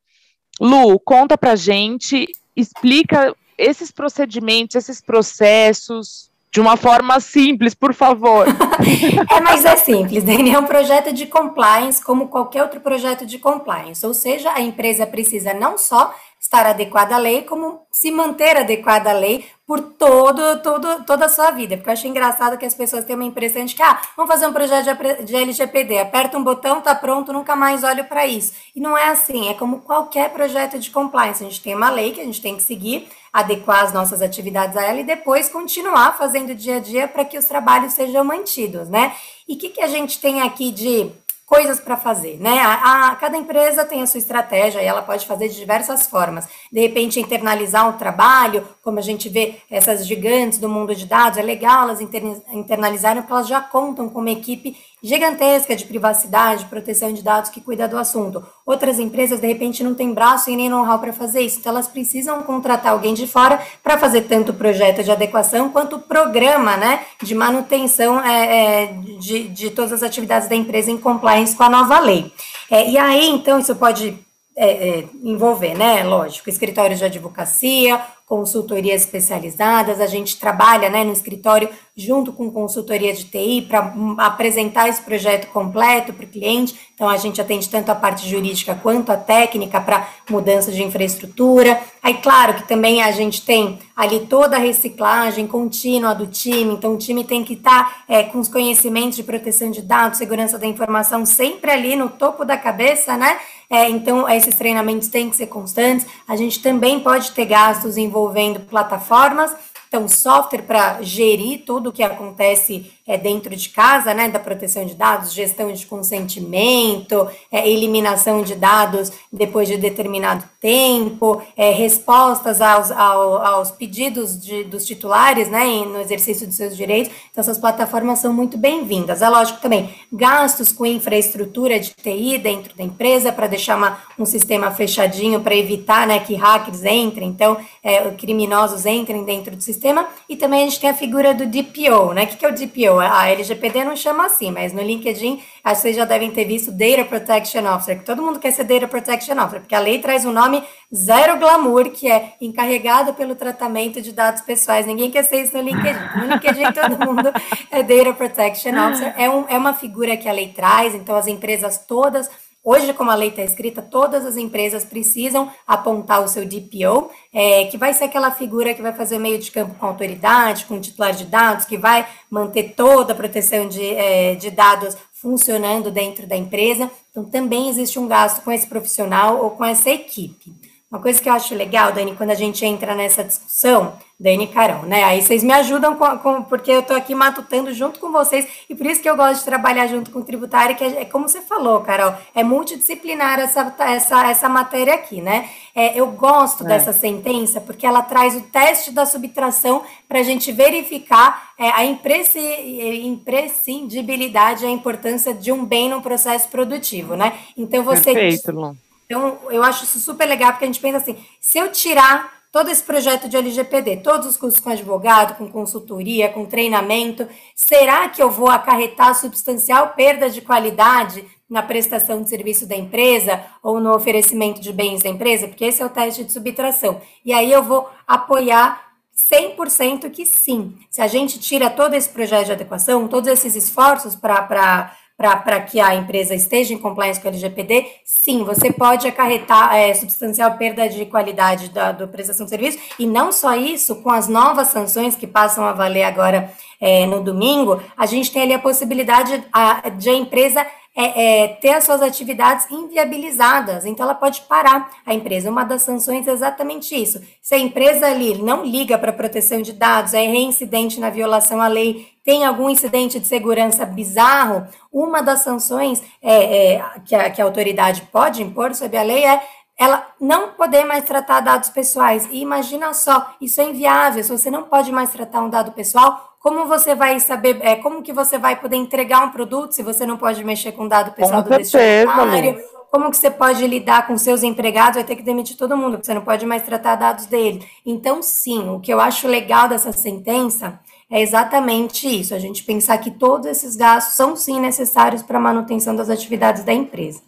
Lu, 0.60 0.98
conta 0.98 1.38
pra 1.38 1.54
gente, 1.54 2.26
explica 2.56 3.32
esses 3.56 3.92
procedimentos, 3.92 4.74
esses 4.74 5.00
processos, 5.00 6.28
de 6.50 6.60
uma 6.60 6.76
forma 6.76 7.20
simples, 7.20 7.76
por 7.76 7.94
favor. 7.94 8.44
é, 9.30 9.40
mas 9.40 9.64
é 9.64 9.76
simples, 9.76 10.24
Dani. 10.24 10.50
É 10.50 10.58
um 10.58 10.66
projeto 10.66 11.12
de 11.12 11.26
compliance, 11.26 12.04
como 12.04 12.26
qualquer 12.26 12.64
outro 12.64 12.80
projeto 12.80 13.24
de 13.24 13.38
compliance. 13.38 14.04
Ou 14.04 14.12
seja, 14.12 14.50
a 14.52 14.60
empresa 14.60 15.06
precisa 15.06 15.54
não 15.54 15.78
só 15.78 16.12
estar 16.44 16.66
adequada 16.66 17.14
à 17.14 17.18
lei, 17.18 17.42
como 17.42 17.86
se 17.90 18.10
manter 18.10 18.58
adequada 18.58 19.08
à 19.08 19.12
lei 19.14 19.46
por 19.66 19.80
todo, 19.80 20.60
todo, 20.60 21.02
toda 21.04 21.24
a 21.24 21.28
sua 21.28 21.50
vida. 21.50 21.74
Porque 21.74 21.88
eu 21.88 21.94
acho 21.94 22.06
engraçado 22.06 22.58
que 22.58 22.66
as 22.66 22.74
pessoas 22.74 23.06
têm 23.06 23.16
uma 23.16 23.24
impressão 23.24 23.64
de 23.64 23.74
que, 23.74 23.82
ah, 23.82 23.98
vamos 24.14 24.30
fazer 24.30 24.46
um 24.46 24.52
projeto 24.52 25.24
de 25.24 25.34
LGPD, 25.34 25.98
aperta 25.98 26.36
um 26.36 26.44
botão, 26.44 26.82
tá 26.82 26.94
pronto, 26.94 27.32
nunca 27.32 27.56
mais 27.56 27.82
olho 27.82 28.04
para 28.04 28.26
isso. 28.26 28.52
E 28.76 28.80
não 28.80 28.96
é 28.96 29.08
assim, 29.08 29.48
é 29.48 29.54
como 29.54 29.80
qualquer 29.80 30.34
projeto 30.34 30.78
de 30.78 30.90
compliance. 30.90 31.42
A 31.42 31.48
gente 31.48 31.62
tem 31.62 31.74
uma 31.74 31.88
lei 31.88 32.12
que 32.12 32.20
a 32.20 32.24
gente 32.24 32.42
tem 32.42 32.54
que 32.54 32.62
seguir, 32.62 33.08
adequar 33.32 33.82
as 33.82 33.94
nossas 33.94 34.20
atividades 34.20 34.76
a 34.76 34.82
ela 34.82 35.00
e 35.00 35.04
depois 35.04 35.48
continuar 35.48 36.18
fazendo 36.18 36.54
dia 36.54 36.76
a 36.76 36.80
dia 36.80 37.08
para 37.08 37.24
que 37.24 37.38
os 37.38 37.46
trabalhos 37.46 37.94
sejam 37.94 38.22
mantidos, 38.22 38.90
né? 38.90 39.16
E 39.48 39.54
o 39.54 39.58
que, 39.58 39.70
que 39.70 39.80
a 39.80 39.88
gente 39.88 40.20
tem 40.20 40.42
aqui 40.42 40.70
de 40.70 41.10
coisas 41.46 41.78
para 41.78 41.96
fazer, 41.96 42.38
né? 42.40 42.58
A, 42.60 43.08
a, 43.08 43.16
cada 43.16 43.36
empresa 43.36 43.84
tem 43.84 44.02
a 44.02 44.06
sua 44.06 44.18
estratégia 44.18 44.82
e 44.82 44.86
ela 44.86 45.02
pode 45.02 45.26
fazer 45.26 45.48
de 45.48 45.56
diversas 45.56 46.06
formas. 46.06 46.48
De 46.72 46.80
repente, 46.80 47.20
internalizar 47.20 47.88
o 47.88 47.98
trabalho, 47.98 48.66
como 48.82 48.98
a 48.98 49.02
gente 49.02 49.28
vê 49.28 49.56
essas 49.70 50.06
gigantes 50.06 50.58
do 50.58 50.68
mundo 50.68 50.94
de 50.94 51.06
dados, 51.06 51.38
é 51.38 51.42
legal 51.42 51.82
elas 51.82 52.00
internalizarem 52.00 53.22
porque 53.22 53.32
elas 53.32 53.48
já 53.48 53.60
contam 53.60 54.08
com 54.08 54.20
uma 54.20 54.30
equipe 54.30 54.76
gigantesca 55.04 55.76
de 55.76 55.84
privacidade, 55.84 56.64
proteção 56.64 57.12
de 57.12 57.22
dados 57.22 57.50
que 57.50 57.60
cuida 57.60 57.86
do 57.86 57.98
assunto. 57.98 58.42
Outras 58.64 58.98
empresas, 58.98 59.38
de 59.38 59.46
repente, 59.46 59.84
não 59.84 59.94
têm 59.94 60.14
braço 60.14 60.48
e 60.48 60.56
nem 60.56 60.70
know-how 60.70 60.98
para 60.98 61.12
fazer 61.12 61.42
isso, 61.42 61.58
então 61.60 61.72
elas 61.72 61.86
precisam 61.86 62.42
contratar 62.42 62.92
alguém 62.92 63.12
de 63.12 63.26
fora 63.26 63.60
para 63.82 63.98
fazer 63.98 64.22
tanto 64.22 64.52
o 64.52 64.54
projeto 64.54 65.04
de 65.04 65.12
adequação 65.12 65.68
quanto 65.68 65.96
o 65.96 66.00
programa 66.00 66.78
né, 66.78 67.04
de 67.22 67.34
manutenção 67.34 68.18
é, 68.18 68.84
é, 68.84 68.86
de, 69.18 69.48
de 69.48 69.70
todas 69.70 69.92
as 69.92 70.02
atividades 70.02 70.48
da 70.48 70.56
empresa 70.56 70.90
em 70.90 70.96
compliance 70.96 71.54
com 71.54 71.64
a 71.64 71.68
nova 71.68 72.00
lei. 72.00 72.32
É, 72.70 72.88
e 72.88 72.96
aí, 72.96 73.28
então, 73.28 73.58
isso 73.58 73.76
pode 73.76 74.18
é, 74.56 74.88
é, 74.88 75.04
envolver, 75.22 75.76
né? 75.76 76.04
Lógico, 76.04 76.48
escritórios 76.48 77.00
de 77.00 77.04
advocacia, 77.04 78.00
consultorias 78.26 79.02
especializadas, 79.02 80.00
a 80.00 80.06
gente 80.06 80.38
trabalha 80.38 80.88
né, 80.88 81.04
no 81.04 81.12
escritório 81.12 81.68
junto 81.94 82.32
com 82.32 82.50
consultoria 82.50 83.12
de 83.12 83.24
TI 83.24 83.66
para 83.68 83.94
apresentar 84.18 84.88
esse 84.88 85.02
projeto 85.02 85.52
completo 85.52 86.12
para 86.12 86.24
o 86.24 86.28
cliente. 86.28 86.74
Então, 86.94 87.08
a 87.08 87.16
gente 87.18 87.40
atende 87.40 87.68
tanto 87.68 87.90
a 87.90 87.94
parte 87.94 88.28
jurídica 88.28 88.74
quanto 88.74 89.12
a 89.12 89.16
técnica 89.16 89.80
para 89.80 90.08
mudança 90.30 90.72
de 90.72 90.82
infraestrutura. 90.82 91.80
Aí, 92.02 92.14
claro 92.14 92.54
que 92.54 92.66
também 92.66 93.02
a 93.02 93.12
gente 93.12 93.44
tem 93.44 93.78
ali 93.94 94.20
toda 94.20 94.56
a 94.56 94.60
reciclagem 94.60 95.46
contínua 95.46 96.14
do 96.14 96.26
time, 96.26 96.74
então 96.74 96.94
o 96.94 96.98
time 96.98 97.24
tem 97.24 97.44
que 97.44 97.54
estar 97.54 97.84
tá, 97.84 98.04
é, 98.08 98.22
com 98.22 98.38
os 98.38 98.48
conhecimentos 98.48 99.16
de 99.16 99.22
proteção 99.22 99.70
de 99.70 99.82
dados, 99.82 100.18
segurança 100.18 100.58
da 100.58 100.66
informação 100.66 101.26
sempre 101.26 101.70
ali 101.70 101.94
no 101.94 102.08
topo 102.08 102.44
da 102.44 102.56
cabeça, 102.56 103.16
né? 103.16 103.38
É, 103.70 103.88
então, 103.88 104.28
esses 104.28 104.54
treinamentos 104.54 105.08
têm 105.08 105.30
que 105.30 105.36
ser 105.36 105.46
constantes. 105.46 106.06
A 106.28 106.36
gente 106.36 106.62
também 106.62 107.00
pode 107.00 107.30
ter 107.32 107.46
gastos 107.46 107.96
envolvendo 107.96 108.60
plataformas 108.60 109.54
então, 109.94 110.08
software 110.08 110.62
para 110.62 111.00
gerir 111.02 111.62
tudo 111.64 111.90
o 111.90 111.92
que 111.92 112.02
acontece 112.02 112.90
é, 113.06 113.18
dentro 113.18 113.54
de 113.54 113.68
casa, 113.68 114.14
né, 114.14 114.28
da 114.28 114.38
proteção 114.38 114.84
de 114.86 114.94
dados, 114.94 115.32
gestão 115.32 115.72
de 115.72 115.86
consentimento, 115.86 117.28
é, 117.52 117.68
eliminação 117.68 118.42
de 118.42 118.54
dados 118.54 119.12
depois 119.32 119.68
de 119.68 119.76
determinado 119.76 120.44
tempo, 120.60 121.42
é, 121.56 121.70
respostas 121.70 122.60
aos, 122.60 122.90
ao, 122.90 123.44
aos 123.44 123.70
pedidos 123.70 124.40
de, 124.40 124.64
dos 124.64 124.86
titulares, 124.86 125.48
né, 125.48 125.64
no 125.84 126.00
exercício 126.00 126.46
de 126.46 126.54
seus 126.54 126.76
direitos. 126.76 127.12
Então, 127.30 127.42
essas 127.42 127.58
plataformas 127.58 128.20
são 128.20 128.32
muito 128.32 128.56
bem-vindas. 128.56 129.20
É 129.20 129.28
lógico 129.28 129.60
também, 129.60 129.94
gastos 130.10 130.72
com 130.72 130.86
infraestrutura 130.86 131.78
de 131.78 131.90
TI 131.90 132.38
dentro 132.38 132.74
da 132.76 132.84
empresa 132.84 133.30
para 133.32 133.46
deixar 133.46 133.76
uma, 133.76 133.98
um 134.18 134.24
sistema 134.24 134.70
fechadinho 134.70 135.40
para 135.40 135.54
evitar, 135.54 136.06
né, 136.06 136.20
que 136.20 136.34
hackers 136.34 136.84
entrem, 136.84 137.28
então, 137.28 137.56
é, 137.82 138.10
criminosos 138.12 138.86
entrem 138.86 139.24
dentro 139.24 139.54
do 139.54 139.62
sistema 139.62 140.06
e 140.28 140.36
também 140.36 140.62
a 140.62 140.64
gente 140.64 140.80
tem 140.80 140.90
a 140.90 140.94
figura 140.94 141.34
do 141.34 141.46
DPO, 141.46 142.12
né? 142.14 142.24
O 142.24 142.26
que, 142.26 142.44
é 142.44 142.48
o 142.48 142.54
DPO? 142.54 142.93
A 143.00 143.28
LGPD 143.30 143.84
não 143.84 143.96
chama 143.96 144.26
assim, 144.26 144.50
mas 144.50 144.72
no 144.72 144.82
LinkedIn, 144.82 145.42
acho 145.62 145.76
que 145.76 145.82
vocês 145.82 145.96
já 145.96 146.04
devem 146.04 146.30
ter 146.30 146.44
visto 146.44 146.72
Data 146.72 147.04
Protection 147.04 147.64
Officer, 147.74 147.98
que 147.98 148.04
todo 148.04 148.22
mundo 148.22 148.38
quer 148.38 148.50
ser 148.50 148.64
Data 148.64 148.88
Protection 148.88 149.36
Officer, 149.38 149.60
porque 149.60 149.74
a 149.74 149.80
lei 149.80 149.98
traz 149.98 150.24
um 150.24 150.32
nome 150.32 150.62
zero 150.94 151.38
glamour, 151.38 151.90
que 151.90 152.10
é 152.10 152.34
encarregado 152.40 153.14
pelo 153.14 153.34
tratamento 153.34 154.00
de 154.00 154.12
dados 154.12 154.42
pessoais. 154.42 154.86
Ninguém 154.86 155.10
quer 155.10 155.24
ser 155.24 155.42
isso 155.42 155.56
no 155.56 155.62
LinkedIn. 155.62 155.98
No 156.16 156.26
LinkedIn, 156.26 156.72
todo 156.72 157.06
mundo 157.06 157.32
é 157.70 157.82
Data 157.82 158.12
Protection 158.12 158.72
Officer. 158.86 159.14
É, 159.16 159.28
um, 159.28 159.44
é 159.48 159.58
uma 159.58 159.74
figura 159.74 160.16
que 160.16 160.28
a 160.28 160.32
lei 160.32 160.48
traz, 160.48 160.94
então 160.94 161.16
as 161.16 161.26
empresas 161.26 161.78
todas 161.78 162.30
Hoje, 162.66 162.94
como 162.94 163.10
a 163.10 163.14
lei 163.14 163.28
está 163.28 163.42
escrita, 163.42 163.82
todas 163.82 164.24
as 164.24 164.38
empresas 164.38 164.86
precisam 164.86 165.52
apontar 165.66 166.24
o 166.24 166.28
seu 166.28 166.46
DPO, 166.46 167.10
é, 167.30 167.66
que 167.66 167.76
vai 167.76 167.92
ser 167.92 168.04
aquela 168.04 168.30
figura 168.30 168.72
que 168.72 168.80
vai 168.80 168.94
fazer 168.94 169.18
meio 169.18 169.38
de 169.38 169.50
campo 169.50 169.74
com 169.74 169.84
autoridade, 169.84 170.64
com 170.64 170.80
titular 170.80 171.12
de 171.12 171.26
dados, 171.26 171.66
que 171.66 171.76
vai 171.76 172.08
manter 172.30 172.72
toda 172.74 173.12
a 173.12 173.16
proteção 173.16 173.68
de, 173.68 173.84
é, 173.84 174.34
de 174.34 174.50
dados 174.50 174.96
funcionando 175.12 175.90
dentro 175.90 176.26
da 176.26 176.36
empresa. 176.36 176.90
Então, 177.10 177.26
também 177.26 177.68
existe 177.68 177.98
um 177.98 178.08
gasto 178.08 178.42
com 178.42 178.50
esse 178.50 178.66
profissional 178.66 179.44
ou 179.44 179.50
com 179.50 179.64
essa 179.64 179.90
equipe. 179.90 180.54
Uma 180.94 181.02
coisa 181.02 181.20
que 181.20 181.28
eu 181.28 181.32
acho 181.32 181.56
legal, 181.56 181.90
Dani, 181.90 182.14
quando 182.14 182.30
a 182.30 182.36
gente 182.36 182.64
entra 182.64 182.94
nessa 182.94 183.24
discussão, 183.24 183.94
Dani 184.18 184.44
e 184.44 184.46
Carol, 184.46 184.84
né? 184.84 185.02
Aí 185.02 185.20
vocês 185.20 185.42
me 185.42 185.52
ajudam 185.52 185.96
com, 185.96 186.18
com 186.18 186.44
porque 186.44 186.70
eu 186.70 186.78
estou 186.78 186.96
aqui 186.96 187.16
matutando 187.16 187.72
junto 187.72 187.98
com 187.98 188.12
vocês, 188.12 188.46
e 188.70 188.76
por 188.76 188.86
isso 188.86 189.02
que 189.02 189.10
eu 189.10 189.16
gosto 189.16 189.40
de 189.40 189.44
trabalhar 189.44 189.88
junto 189.88 190.12
com 190.12 190.20
o 190.20 190.24
tributário, 190.24 190.76
que 190.76 190.84
é, 190.84 191.00
é 191.00 191.04
como 191.04 191.28
você 191.28 191.40
falou, 191.40 191.80
Carol, 191.80 192.14
é 192.32 192.44
multidisciplinar 192.44 193.40
essa, 193.40 193.74
essa, 193.80 194.30
essa 194.30 194.48
matéria 194.48 194.94
aqui, 194.94 195.20
né? 195.20 195.50
É, 195.74 195.98
eu 195.98 196.06
gosto 196.12 196.62
é. 196.62 196.68
dessa 196.68 196.92
sentença 196.92 197.60
porque 197.60 197.84
ela 197.84 198.02
traz 198.02 198.36
o 198.36 198.42
teste 198.42 198.92
da 198.92 199.04
subtração 199.04 199.82
para 200.08 200.20
a 200.20 200.22
gente 200.22 200.52
verificar 200.52 201.54
é, 201.58 201.70
a 201.70 201.84
imprescindibilidade, 201.84 204.64
a 204.64 204.70
importância 204.70 205.34
de 205.34 205.50
um 205.50 205.64
bem 205.64 205.88
no 205.88 206.00
processo 206.00 206.48
produtivo, 206.48 207.16
né? 207.16 207.32
Então 207.56 207.82
você. 207.82 208.12
Perfeito, 208.12 208.52
Lu 208.52 208.76
então, 209.06 209.38
eu 209.50 209.62
acho 209.62 209.84
isso 209.84 210.00
super 210.00 210.26
legal, 210.26 210.52
porque 210.52 210.64
a 210.64 210.68
gente 210.68 210.80
pensa 210.80 210.98
assim: 210.98 211.16
se 211.40 211.58
eu 211.58 211.70
tirar 211.70 212.32
todo 212.50 212.70
esse 212.70 212.82
projeto 212.82 213.28
de 213.28 213.36
LGPD, 213.36 213.96
todos 213.96 214.28
os 214.28 214.36
cursos 214.36 214.60
com 214.60 214.70
advogado, 214.70 215.36
com 215.36 215.50
consultoria, 215.50 216.28
com 216.28 216.46
treinamento, 216.46 217.26
será 217.54 218.08
que 218.08 218.22
eu 218.22 218.30
vou 218.30 218.48
acarretar 218.48 219.14
substancial 219.18 219.88
perda 219.88 220.30
de 220.30 220.40
qualidade 220.40 221.24
na 221.50 221.62
prestação 221.62 222.22
de 222.22 222.28
serviço 222.28 222.64
da 222.64 222.76
empresa 222.76 223.44
ou 223.60 223.80
no 223.80 223.92
oferecimento 223.92 224.60
de 224.60 224.72
bens 224.72 225.02
da 225.02 225.08
empresa? 225.08 225.48
Porque 225.48 225.64
esse 225.64 225.82
é 225.82 225.86
o 225.86 225.90
teste 225.90 226.22
de 226.22 226.32
subtração. 226.32 227.00
E 227.24 227.32
aí 227.32 227.50
eu 227.50 227.62
vou 227.62 227.90
apoiar 228.06 228.84
100% 229.16 230.10
que 230.10 230.24
sim. 230.24 230.76
Se 230.90 231.02
a 231.02 231.08
gente 231.08 231.40
tira 231.40 231.68
todo 231.68 231.94
esse 231.94 232.08
projeto 232.08 232.46
de 232.46 232.52
adequação, 232.52 233.08
todos 233.08 233.28
esses 233.28 233.56
esforços 233.56 234.14
para 234.14 234.96
para 235.16 235.60
que 235.60 235.80
a 235.80 235.94
empresa 235.94 236.34
esteja 236.34 236.74
em 236.74 236.78
compliance 236.78 237.20
com 237.20 237.28
o 237.28 237.30
LGPD, 237.30 237.86
sim, 238.04 238.42
você 238.42 238.72
pode 238.72 239.06
acarretar 239.06 239.74
é, 239.74 239.94
substancial 239.94 240.56
perda 240.56 240.88
de 240.88 241.06
qualidade 241.06 241.70
da 241.70 241.92
prestação 242.06 242.44
de 242.44 242.50
serviço, 242.50 242.78
e 242.98 243.06
não 243.06 243.30
só 243.30 243.54
isso, 243.54 244.02
com 244.02 244.10
as 244.10 244.28
novas 244.28 244.68
sanções 244.68 245.14
que 245.14 245.26
passam 245.26 245.64
a 245.64 245.72
valer 245.72 246.02
agora 246.02 246.50
é, 246.80 247.06
no 247.06 247.22
domingo, 247.22 247.80
a 247.96 248.06
gente 248.06 248.32
tem 248.32 248.42
ali 248.42 248.54
a 248.54 248.58
possibilidade 248.58 249.44
a, 249.52 249.88
de 249.88 250.10
a 250.10 250.14
empresa 250.14 250.66
é, 250.96 251.42
é, 251.42 251.48
ter 251.48 251.70
as 251.70 251.84
suas 251.84 252.00
atividades 252.00 252.70
inviabilizadas, 252.70 253.84
então 253.84 254.04
ela 254.04 254.14
pode 254.14 254.42
parar 254.42 254.90
a 255.04 255.12
empresa. 255.12 255.50
Uma 255.50 255.64
das 255.64 255.82
sanções 255.82 256.28
é 256.28 256.30
exatamente 256.30 256.94
isso. 256.94 257.20
Se 257.42 257.54
a 257.54 257.58
empresa 257.58 258.06
ali 258.06 258.38
não 258.38 258.64
liga 258.64 258.96
para 258.96 259.10
a 259.10 259.14
proteção 259.14 259.60
de 259.60 259.72
dados, 259.72 260.14
é 260.14 260.24
reincidente 260.24 261.00
na 261.00 261.10
violação 261.10 261.60
à 261.60 261.66
lei, 261.66 262.08
tem 262.24 262.44
algum 262.44 262.70
incidente 262.70 263.18
de 263.18 263.26
segurança 263.26 263.84
bizarro, 263.84 264.66
uma 264.92 265.20
das 265.20 265.40
sanções 265.40 266.02
é, 266.22 266.74
é, 266.74 266.84
que, 267.04 267.14
a, 267.14 267.28
que 267.28 267.42
a 267.42 267.44
autoridade 267.44 268.02
pode 268.12 268.42
impor 268.42 268.74
sob 268.74 268.96
a 268.96 269.02
lei 269.02 269.24
é 269.24 269.42
ela 269.76 270.06
não 270.20 270.52
poder 270.52 270.84
mais 270.84 271.04
tratar 271.04 271.40
dados 271.40 271.68
pessoais. 271.68 272.28
E 272.30 272.40
imagina 272.40 272.94
só, 272.94 273.34
isso 273.40 273.60
é 273.60 273.64
inviável. 273.64 274.22
Se 274.22 274.30
você 274.30 274.50
não 274.50 274.62
pode 274.62 274.92
mais 274.92 275.10
tratar 275.10 275.42
um 275.42 275.50
dado 275.50 275.72
pessoal, 275.72 276.33
como 276.44 276.66
você 276.66 276.94
vai 276.94 277.18
saber, 277.20 277.58
é, 277.62 277.76
como 277.76 278.02
que 278.02 278.12
você 278.12 278.36
vai 278.36 278.60
poder 278.60 278.76
entregar 278.76 279.24
um 279.24 279.30
produto 279.30 279.72
se 279.72 279.82
você 279.82 280.04
não 280.04 280.18
pode 280.18 280.44
mexer 280.44 280.72
com 280.72 280.86
dado 280.86 281.10
pessoal 281.12 281.42
com 281.42 281.48
do 281.48 281.56
destinatário? 281.56 282.62
Como 282.90 283.10
que 283.10 283.16
você 283.16 283.30
pode 283.30 283.66
lidar 283.66 284.06
com 284.06 284.18
seus 284.18 284.42
empregados? 284.42 284.96
Vai 284.96 285.04
ter 285.04 285.16
que 285.16 285.22
demitir 285.22 285.56
todo 285.56 285.74
mundo, 285.74 285.92
porque 285.92 286.04
você 286.04 286.12
não 286.12 286.20
pode 286.20 286.44
mais 286.44 286.62
tratar 286.62 286.96
dados 286.96 287.24
dele. 287.24 287.66
Então, 287.84 288.22
sim, 288.22 288.68
o 288.68 288.78
que 288.78 288.92
eu 288.92 289.00
acho 289.00 289.26
legal 289.26 289.70
dessa 289.70 289.90
sentença 289.90 290.78
é 291.10 291.22
exatamente 291.22 292.06
isso, 292.06 292.34
a 292.34 292.38
gente 292.38 292.62
pensar 292.62 292.98
que 292.98 293.10
todos 293.10 293.46
esses 293.46 293.74
gastos 293.74 294.14
são 294.14 294.36
sim 294.36 294.60
necessários 294.60 295.22
para 295.22 295.38
a 295.38 295.40
manutenção 295.40 295.96
das 295.96 296.10
atividades 296.10 296.62
da 296.62 296.74
empresa. 296.74 297.22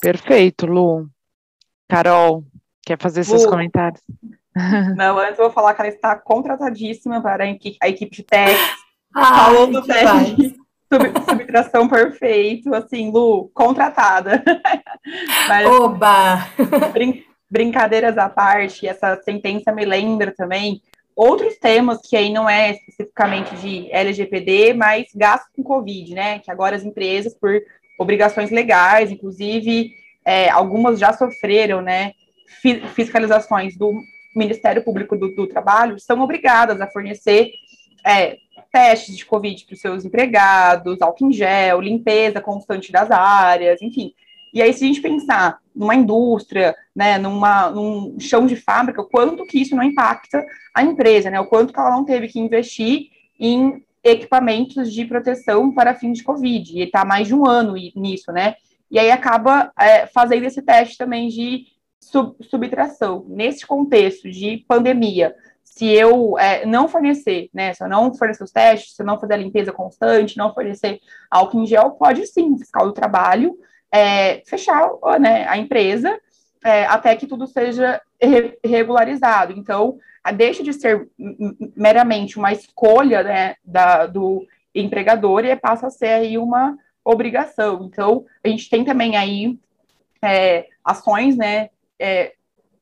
Perfeito, 0.00 0.66
Lu. 0.66 1.08
Carol, 1.88 2.42
quer 2.84 3.00
fazer 3.00 3.20
Lu, 3.20 3.26
seus 3.26 3.46
comentários? 3.46 4.02
Não, 4.96 5.18
antes 5.18 5.38
eu 5.38 5.44
vou 5.44 5.52
falar 5.52 5.74
que 5.74 5.82
ela 5.82 5.88
está 5.88 6.16
contratadíssima 6.16 7.20
para 7.20 7.44
a 7.44 7.48
equipe, 7.48 7.76
a 7.82 7.88
equipe 7.88 8.16
de 8.16 8.22
testes. 8.22 8.84
Falou 9.12 9.68
do 9.68 9.82
teste 9.82 10.56
sub, 10.92 11.12
subtração 11.28 11.88
perfeito, 11.88 12.74
assim, 12.74 13.10
Lu, 13.10 13.50
contratada. 13.54 14.42
Mas, 15.48 15.66
Oba! 15.66 16.48
Brin 16.92 17.22
brincadeiras 17.50 18.18
à 18.18 18.28
parte, 18.28 18.84
essa 18.84 19.20
sentença 19.22 19.70
me 19.70 19.84
lembra 19.84 20.34
também 20.36 20.80
outros 21.14 21.56
temas 21.56 22.00
que 22.02 22.16
aí 22.16 22.32
não 22.32 22.50
é 22.50 22.72
especificamente 22.72 23.54
de 23.56 23.88
LGPD, 23.92 24.74
mas 24.74 25.06
gasto 25.14 25.46
com 25.54 25.62
Covid, 25.62 26.14
né? 26.14 26.38
Que 26.40 26.50
agora 26.50 26.74
as 26.74 26.82
empresas, 26.82 27.32
por 27.34 27.60
obrigações 27.98 28.50
legais, 28.50 29.12
inclusive, 29.12 29.92
é, 30.24 30.50
algumas 30.50 30.98
já 30.98 31.12
sofreram, 31.12 31.80
né? 31.80 32.12
Fiscalizações 32.94 33.76
do 33.76 33.92
Ministério 34.34 34.82
Público 34.82 35.16
do, 35.16 35.34
do 35.34 35.46
Trabalho 35.46 35.98
são 35.98 36.20
obrigadas 36.20 36.80
a 36.80 36.86
fornecer 36.86 37.52
é, 38.04 38.38
testes 38.72 39.16
de 39.16 39.24
Covid 39.24 39.64
para 39.64 39.74
os 39.74 39.80
seus 39.80 40.04
empregados, 40.04 41.00
álcool 41.00 41.28
em 41.28 41.32
gel, 41.32 41.80
limpeza 41.80 42.40
constante 42.40 42.90
das 42.90 43.10
áreas, 43.10 43.80
enfim. 43.80 44.12
E 44.52 44.62
aí, 44.62 44.72
se 44.72 44.84
a 44.84 44.86
gente 44.86 45.00
pensar 45.00 45.58
numa 45.74 45.94
indústria, 45.94 46.76
né, 46.94 47.18
numa, 47.18 47.70
num 47.70 48.18
chão 48.20 48.46
de 48.46 48.54
fábrica, 48.54 49.00
o 49.00 49.08
quanto 49.08 49.44
que 49.46 49.60
isso 49.60 49.74
não 49.74 49.82
impacta 49.82 50.44
a 50.72 50.82
empresa, 50.82 51.30
né, 51.30 51.40
o 51.40 51.46
quanto 51.46 51.72
que 51.72 51.80
ela 51.80 51.90
não 51.90 52.04
teve 52.04 52.28
que 52.28 52.38
investir 52.38 53.08
em 53.38 53.82
equipamentos 54.02 54.92
de 54.92 55.04
proteção 55.06 55.72
para 55.72 55.94
fins 55.94 56.18
de 56.18 56.24
Covid, 56.24 56.78
e 56.78 56.82
está 56.82 57.04
mais 57.04 57.26
de 57.26 57.34
um 57.34 57.46
ano 57.46 57.74
nisso, 57.96 58.30
né, 58.30 58.54
e 58.90 58.98
aí 58.98 59.10
acaba 59.10 59.72
é, 59.76 60.06
fazendo 60.06 60.44
esse 60.44 60.62
teste 60.62 60.96
também 60.96 61.28
de 61.28 61.66
sub, 62.10 62.36
subtração. 62.42 63.24
Nesse 63.28 63.66
contexto 63.66 64.30
de 64.30 64.64
pandemia, 64.68 65.34
se 65.62 65.86
eu 65.86 66.38
é, 66.38 66.64
não 66.64 66.86
fornecer, 66.86 67.50
né, 67.52 67.74
se 67.74 67.82
eu 67.82 67.88
não 67.88 68.14
fornecer 68.14 68.44
os 68.44 68.52
testes, 68.52 68.94
se 68.94 69.02
eu 69.02 69.06
não 69.06 69.18
fazer 69.18 69.34
a 69.34 69.38
limpeza 69.38 69.72
constante, 69.72 70.36
não 70.36 70.54
fornecer 70.54 71.00
álcool 71.30 71.62
em 71.62 71.66
gel, 71.66 71.92
pode 71.92 72.26
sim, 72.26 72.52
o 72.52 72.58
fiscal 72.58 72.86
do 72.86 72.92
trabalho, 72.92 73.58
é, 73.92 74.42
fechar 74.46 74.88
né, 75.20 75.46
a 75.48 75.56
empresa 75.56 76.18
é, 76.64 76.86
até 76.86 77.14
que 77.14 77.26
tudo 77.26 77.46
seja 77.46 78.00
re 78.20 78.58
regularizado. 78.64 79.52
Então, 79.52 79.98
deixa 80.34 80.62
de 80.62 80.72
ser 80.72 81.08
meramente 81.76 82.38
uma 82.38 82.52
escolha 82.52 83.22
né, 83.22 83.56
da, 83.64 84.06
do 84.06 84.46
empregador 84.74 85.44
e 85.44 85.54
passa 85.54 85.88
a 85.88 85.90
ser 85.90 86.08
aí 86.08 86.38
uma 86.38 86.76
obrigação. 87.04 87.84
Então, 87.84 88.24
a 88.42 88.48
gente 88.48 88.70
tem 88.70 88.82
também 88.84 89.16
aí 89.16 89.58
é, 90.22 90.66
ações, 90.82 91.36
né, 91.36 91.68
é, 92.00 92.32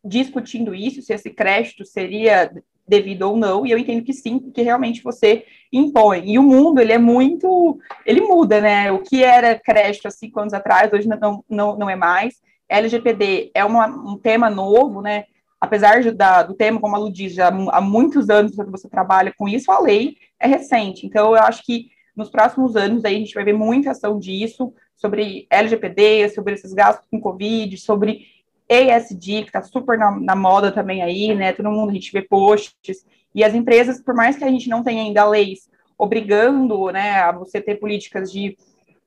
discutindo 0.05 0.75
isso, 0.75 1.03
se 1.03 1.12
esse 1.12 1.31
crédito 1.31 1.85
seria 1.85 2.51
devido 2.87 3.22
ou 3.22 3.37
não, 3.37 3.64
e 3.64 3.70
eu 3.70 3.79
entendo 3.79 4.03
que 4.03 4.12
sim, 4.12 4.38
porque 4.38 4.62
realmente 4.62 5.03
você 5.03 5.44
impõe. 5.72 6.31
E 6.31 6.38
o 6.38 6.42
mundo, 6.42 6.81
ele 6.81 6.92
é 6.92 6.98
muito, 6.98 7.79
ele 8.05 8.20
muda, 8.20 8.61
né? 8.61 8.90
O 8.90 8.98
que 8.98 9.22
era 9.22 9.59
crédito 9.59 10.07
há 10.07 10.11
cinco 10.11 10.40
anos 10.40 10.53
atrás, 10.53 10.92
hoje 10.92 11.09
não, 11.09 11.44
não, 11.48 11.77
não 11.79 11.90
é 11.90 11.96
mais. 11.96 12.40
LGPD 12.68 13.51
é 13.55 13.64
uma, 13.64 13.87
um 13.87 14.18
tema 14.18 14.51
novo, 14.51 15.01
né? 15.01 15.25
Apesar 15.61 16.03
da, 16.12 16.42
do 16.42 16.55
tema, 16.55 16.81
como 16.81 16.96
a 16.96 16.98
Lu 16.98 17.12
diz, 17.12 17.35
já 17.35 17.48
há 17.48 17.81
muitos 17.81 18.29
anos 18.29 18.57
que 18.57 18.64
você 18.64 18.88
trabalha 18.88 19.33
com 19.38 19.48
isso, 19.48 19.70
a 19.70 19.81
lei 19.81 20.16
é 20.40 20.48
recente. 20.48 21.07
Então, 21.07 21.37
eu 21.37 21.42
acho 21.42 21.64
que 21.64 21.88
nos 22.16 22.29
próximos 22.29 22.75
anos 22.75 23.05
aí 23.05 23.16
a 23.16 23.18
gente 23.18 23.35
vai 23.35 23.44
ver 23.44 23.53
muita 23.53 23.92
ação 23.92 24.18
disso, 24.18 24.75
sobre 24.96 25.46
LGPD, 25.51 26.29
sobre 26.31 26.55
esses 26.55 26.72
gastos 26.72 27.07
com 27.11 27.20
Covid, 27.20 27.77
sobre 27.79 28.27
ESG, 28.68 29.42
que 29.42 29.48
está 29.48 29.62
super 29.62 29.98
na, 29.98 30.11
na, 30.18 30.37
moda 30.37 30.72
também 30.72 31.03
aí, 31.03 31.35
né? 31.35 31.53
Todo 31.53 31.70
mundo 31.70 31.90
a 31.90 31.94
gente 31.94 32.12
vê 32.12 32.22
posts. 32.22 33.05
E 33.35 33.42
as 33.42 33.55
empresas, 33.55 34.01
por 34.01 34.14
mais 34.14 34.37
que 34.37 34.44
a 34.44 34.48
gente 34.48 34.68
não 34.68 34.83
tenha 34.83 35.03
ainda 35.03 35.27
leis 35.29 35.70
obrigando, 35.98 36.90
né, 36.90 37.20
a 37.20 37.31
você 37.31 37.61
ter 37.61 37.77
políticas 37.77 38.33
de 38.33 38.57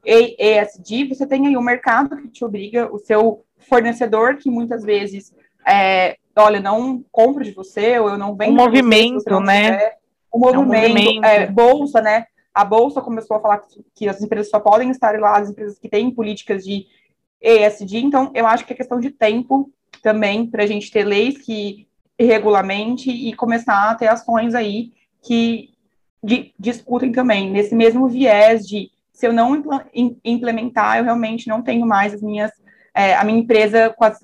ESG, 0.05 1.09
você 1.09 1.27
tem 1.27 1.47
aí 1.47 1.57
o 1.57 1.61
mercado 1.61 2.15
que 2.15 2.29
te 2.29 2.45
obriga, 2.45 2.89
o 2.93 2.97
seu 2.97 3.43
fornecedor, 3.57 4.37
que 4.37 4.49
muitas 4.49 4.83
vezes, 4.83 5.33
é, 5.67 6.15
olha, 6.37 6.59
não 6.59 7.03
compro 7.11 7.43
de 7.43 7.51
você, 7.51 7.99
ou 7.99 8.09
eu 8.09 8.17
não 8.17 8.35
vendo. 8.35 8.51
O 8.51 8.55
movimento, 8.55 9.23
você, 9.23 9.39
né? 9.41 9.91
O 10.31 10.39
movimento, 10.39 10.55
é, 10.55 10.59
um 10.59 10.65
movimento. 10.65 11.25
É, 11.25 11.47
bolsa, 11.47 12.01
né? 12.01 12.25
A 12.53 12.63
bolsa 12.63 13.01
começou 13.01 13.35
a 13.35 13.41
falar 13.41 13.61
que 13.93 14.07
as 14.07 14.21
empresas 14.21 14.49
só 14.49 14.59
podem 14.59 14.89
estar 14.89 15.19
lá, 15.19 15.37
as 15.37 15.49
empresas 15.49 15.77
que 15.77 15.89
têm 15.89 16.11
políticas 16.11 16.63
de 16.63 16.85
ESG, 17.45 17.99
então 17.99 18.31
eu 18.33 18.47
acho 18.47 18.65
que 18.65 18.73
é 18.73 18.75
questão 18.75 18.99
de 18.99 19.11
tempo 19.11 19.71
também 20.01 20.47
para 20.47 20.63
a 20.63 20.67
gente 20.67 20.91
ter 20.91 21.03
leis 21.03 21.37
que 21.37 21.87
regulamente 22.19 23.11
e 23.11 23.33
começar 23.33 23.91
a 23.91 23.95
ter 23.95 24.07
ações 24.07 24.55
aí 24.55 24.91
que 25.21 25.69
de, 26.23 26.53
discutem 26.57 27.11
também 27.11 27.51
nesse 27.51 27.75
mesmo 27.75 28.07
viés 28.07 28.65
de 28.65 28.89
se 29.13 29.27
eu 29.27 29.31
não 29.31 29.63
implementar, 30.23 30.97
eu 30.97 31.03
realmente 31.03 31.47
não 31.47 31.61
tenho 31.61 31.85
mais 31.85 32.13
as 32.13 32.21
minhas 32.21 32.51
é, 32.93 33.13
a 33.13 33.23
minha 33.23 33.39
empresa 33.39 33.93
com 33.95 34.05
as 34.05 34.19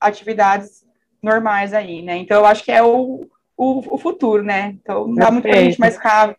atividades 0.00 0.84
normais 1.22 1.72
aí, 1.72 2.02
né? 2.02 2.16
Então 2.16 2.38
eu 2.38 2.46
acho 2.46 2.64
que 2.64 2.72
é 2.72 2.82
o, 2.82 3.26
o, 3.56 3.94
o 3.94 3.98
futuro, 3.98 4.42
né? 4.42 4.76
Então 4.80 5.06
não 5.06 5.14
dá 5.14 5.30
muito 5.30 5.48
para 5.48 5.58
a 5.58 5.62
gente 5.62 5.78
mais 5.78 5.94
ficar 5.94 6.36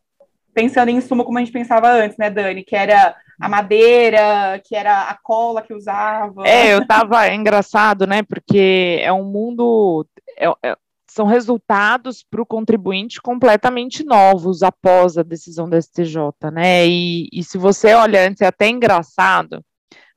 pensando 0.53 0.89
em 0.89 0.99
suma 0.99 1.23
como 1.23 1.37
a 1.37 1.41
gente 1.41 1.53
pensava 1.53 1.89
antes, 1.89 2.17
né, 2.17 2.29
Dani? 2.29 2.63
Que 2.63 2.75
era 2.75 3.15
a 3.41 3.49
madeira, 3.49 4.61
que 4.63 4.75
era 4.75 5.09
a 5.09 5.17
cola 5.21 5.61
que 5.61 5.73
usava. 5.73 6.47
É, 6.47 6.73
eu 6.73 6.85
tava 6.85 7.27
é 7.27 7.35
engraçado, 7.35 8.05
né? 8.05 8.21
Porque 8.23 8.99
é 9.01 9.11
um 9.11 9.25
mundo. 9.25 10.05
É, 10.37 10.47
é, 10.63 10.77
são 11.09 11.25
resultados 11.25 12.23
para 12.23 12.41
o 12.41 12.45
contribuinte 12.45 13.21
completamente 13.21 14.03
novos 14.05 14.63
após 14.63 15.17
a 15.17 15.23
decisão 15.23 15.67
da 15.67 15.81
STJ, 15.81 16.15
né? 16.53 16.87
E, 16.87 17.27
e 17.33 17.43
se 17.43 17.57
você 17.57 17.93
olha 17.93 18.25
antes, 18.25 18.41
é 18.41 18.47
até 18.47 18.69
engraçado, 18.69 19.61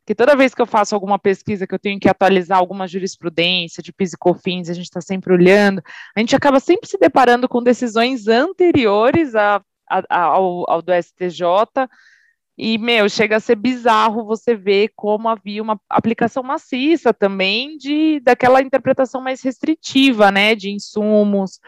que 0.06 0.14
toda 0.14 0.36
vez 0.36 0.54
que 0.54 0.62
eu 0.62 0.66
faço 0.66 0.94
alguma 0.94 1.18
pesquisa 1.18 1.66
que 1.66 1.74
eu 1.74 1.78
tenho 1.78 1.98
que 1.98 2.08
atualizar 2.08 2.58
alguma 2.58 2.86
jurisprudência 2.86 3.82
de 3.82 3.92
PIS 3.92 4.12
e 4.12 4.18
COFINS, 4.18 4.68
a 4.68 4.74
gente 4.74 4.84
está 4.84 5.00
sempre 5.00 5.32
olhando, 5.32 5.82
a 6.14 6.20
gente 6.20 6.36
acaba 6.36 6.60
sempre 6.60 6.88
se 6.88 6.98
deparando 6.98 7.48
com 7.48 7.62
decisões 7.62 8.28
anteriores 8.28 9.34
a, 9.34 9.62
a, 9.88 10.20
ao, 10.20 10.70
ao 10.70 10.82
do 10.82 10.92
STJ, 10.92 11.42
e, 12.56 12.78
meu, 12.78 13.08
chega 13.08 13.36
a 13.36 13.40
ser 13.40 13.56
bizarro 13.56 14.24
você 14.24 14.54
ver 14.54 14.92
como 14.94 15.28
havia 15.28 15.62
uma 15.62 15.80
aplicação 15.88 16.42
maciça 16.42 17.12
também 17.12 17.76
de 17.76 18.20
daquela 18.20 18.62
interpretação 18.62 19.20
mais 19.20 19.42
restritiva, 19.42 20.30
né, 20.30 20.54
de 20.54 20.70
insumos. 20.70 21.58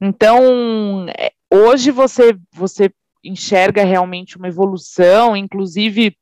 Então, 0.00 1.06
é, 1.18 1.30
hoje 1.52 1.90
você, 1.90 2.34
você 2.54 2.90
enxerga 3.22 3.84
realmente 3.84 4.38
uma 4.38 4.48
evolução, 4.48 5.36
inclusive 5.36 6.16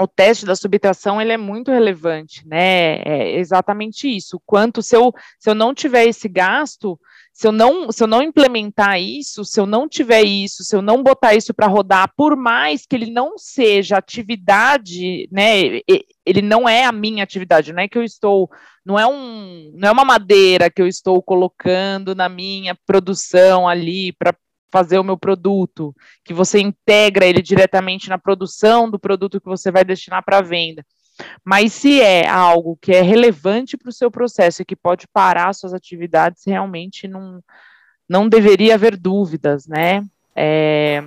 o 0.00 0.08
teste 0.08 0.44
da 0.44 0.56
subtração 0.56 1.20
ele 1.20 1.32
é 1.32 1.36
muito 1.36 1.70
relevante, 1.70 2.46
né? 2.46 2.96
É 3.02 3.38
exatamente 3.38 4.08
isso. 4.08 4.42
Quanto 4.44 4.82
se 4.82 4.96
eu, 4.96 5.14
se 5.38 5.48
eu 5.48 5.54
não 5.54 5.72
tiver 5.72 6.06
esse 6.06 6.28
gasto, 6.28 6.98
se 7.32 7.46
eu 7.46 7.52
não, 7.52 7.90
se 7.90 8.02
eu 8.02 8.06
não 8.06 8.22
implementar 8.22 9.00
isso, 9.00 9.44
se 9.44 9.58
eu 9.58 9.64
não 9.64 9.88
tiver 9.88 10.22
isso, 10.22 10.62
se 10.62 10.76
eu 10.76 10.82
não 10.82 11.02
botar 11.02 11.34
isso 11.34 11.54
para 11.54 11.66
rodar, 11.66 12.12
por 12.14 12.36
mais 12.36 12.84
que 12.84 12.94
ele 12.94 13.10
não 13.10 13.38
seja 13.38 13.96
atividade, 13.96 15.28
né, 15.32 15.80
ele 16.26 16.42
não 16.42 16.68
é 16.68 16.84
a 16.84 16.92
minha 16.92 17.24
atividade, 17.24 17.72
não 17.72 17.82
é 17.82 17.88
que 17.88 17.96
eu 17.96 18.04
estou, 18.04 18.50
não 18.84 18.98
é 18.98 19.06
um, 19.06 19.72
não 19.74 19.88
é 19.88 19.92
uma 19.92 20.04
madeira 20.04 20.70
que 20.70 20.82
eu 20.82 20.86
estou 20.86 21.22
colocando 21.22 22.14
na 22.14 22.28
minha 22.28 22.76
produção 22.86 23.66
ali 23.66 24.12
para 24.12 24.36
fazer 24.70 24.98
o 24.98 25.04
meu 25.04 25.18
produto, 25.18 25.94
que 26.24 26.32
você 26.32 26.60
integra 26.60 27.26
ele 27.26 27.42
diretamente 27.42 28.08
na 28.08 28.18
produção 28.18 28.90
do 28.90 28.98
produto 28.98 29.40
que 29.40 29.46
você 29.46 29.70
vai 29.70 29.84
destinar 29.84 30.24
para 30.24 30.40
venda. 30.40 30.84
Mas 31.44 31.72
se 31.72 32.00
é 32.00 32.28
algo 32.28 32.78
que 32.80 32.92
é 32.92 33.02
relevante 33.02 33.76
para 33.76 33.88
o 33.88 33.92
seu 33.92 34.10
processo 34.10 34.62
e 34.62 34.64
que 34.64 34.76
pode 34.76 35.06
parar 35.08 35.54
suas 35.54 35.74
atividades, 35.74 36.42
realmente 36.46 37.08
não, 37.08 37.42
não 38.08 38.28
deveria 38.28 38.74
haver 38.74 38.96
dúvidas, 38.96 39.66
né? 39.66 40.04
É... 40.34 41.02